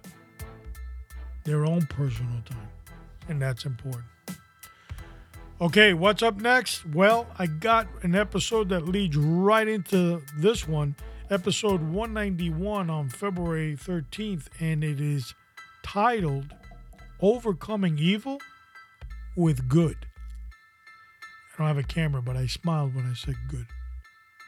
Their 1.44 1.64
own 1.64 1.86
personal 1.86 2.42
time. 2.44 2.77
And 3.28 3.40
that's 3.40 3.64
important. 3.64 4.06
Okay, 5.60 5.92
what's 5.92 6.22
up 6.22 6.36
next? 6.40 6.86
Well, 6.86 7.26
I 7.38 7.46
got 7.46 7.88
an 8.02 8.14
episode 8.14 8.68
that 8.68 8.86
leads 8.86 9.16
right 9.16 9.66
into 9.66 10.22
this 10.36 10.68
one 10.68 10.94
episode 11.30 11.82
191 11.82 12.88
on 12.88 13.08
February 13.08 13.76
13th, 13.76 14.46
and 14.60 14.82
it 14.82 15.00
is 15.00 15.34
titled 15.82 16.54
Overcoming 17.20 17.98
Evil 17.98 18.40
with 19.36 19.68
Good. 19.68 19.96
I 21.54 21.58
don't 21.58 21.66
have 21.66 21.78
a 21.78 21.82
camera, 21.82 22.22
but 22.22 22.36
I 22.36 22.46
smiled 22.46 22.94
when 22.94 23.04
I 23.04 23.14
said 23.14 23.34
good. 23.48 23.66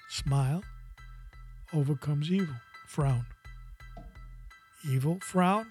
Smile 0.09 0.63
overcomes 1.75 2.31
evil. 2.31 2.55
Frown. 2.87 3.27
Evil, 4.89 5.19
frown. 5.21 5.71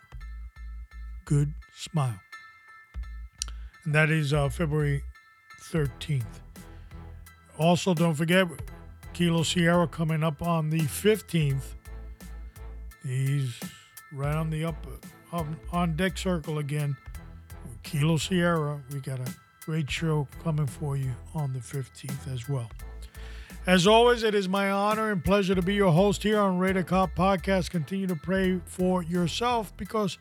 Good, 1.25 1.53
smile. 1.75 2.19
That 3.91 4.11
is 4.11 4.33
uh, 4.33 4.49
February 4.49 5.03
13th. 5.71 6.21
Also, 7.57 7.95
don't 7.95 8.13
forget, 8.13 8.47
Kilo 9.13 9.41
Sierra 9.41 9.87
coming 9.87 10.23
up 10.23 10.43
on 10.43 10.69
the 10.69 10.81
15th. 10.81 11.73
He's 13.03 13.59
right 14.13 14.35
on 14.35 14.51
the 14.51 14.63
up, 14.65 14.75
on 15.71 15.95
deck 15.95 16.19
circle 16.19 16.59
again. 16.59 16.95
Kilo 17.81 18.17
Sierra, 18.17 18.79
we 18.93 18.99
got 18.99 19.19
a 19.21 19.33
great 19.65 19.89
show 19.89 20.27
coming 20.43 20.67
for 20.67 20.95
you 20.95 21.11
on 21.33 21.51
the 21.53 21.59
15th 21.59 22.31
as 22.31 22.47
well. 22.47 22.69
As 23.65 23.87
always, 23.87 24.21
it 24.21 24.35
is 24.35 24.47
my 24.47 24.69
honor 24.69 25.11
and 25.11 25.25
pleasure 25.25 25.55
to 25.55 25.63
be 25.63 25.73
your 25.73 25.91
host 25.91 26.21
here 26.21 26.39
on 26.39 26.59
Radar 26.59 26.83
Cop 26.83 27.15
Podcast. 27.15 27.71
Continue 27.71 28.05
to 28.05 28.15
pray 28.15 28.61
for 28.65 29.01
yourself 29.01 29.75
because 29.77 30.19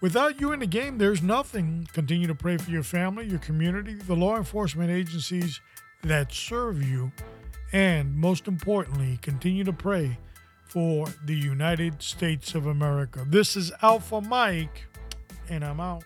without 0.00 0.40
you 0.40 0.52
in 0.52 0.60
the 0.60 0.66
game, 0.66 0.98
there's 0.98 1.22
nothing. 1.22 1.88
Continue 1.92 2.26
to 2.26 2.34
pray 2.34 2.56
for 2.56 2.70
your 2.70 2.82
family, 2.82 3.26
your 3.26 3.38
community, 3.38 3.94
the 3.94 4.16
law 4.16 4.36
enforcement 4.36 4.90
agencies 4.90 5.60
that 6.02 6.32
serve 6.32 6.82
you 6.82 7.12
and 7.72 8.16
most 8.16 8.48
importantly, 8.48 9.18
continue 9.22 9.64
to 9.64 9.72
pray 9.72 10.18
for 10.64 11.06
the 11.24 11.34
United 11.34 12.02
States 12.02 12.54
of 12.54 12.66
America. 12.66 13.24
This 13.28 13.56
is 13.56 13.72
Alpha 13.82 14.20
Mike, 14.20 14.86
and 15.48 15.64
I'm 15.64 15.80
out. 15.80 16.04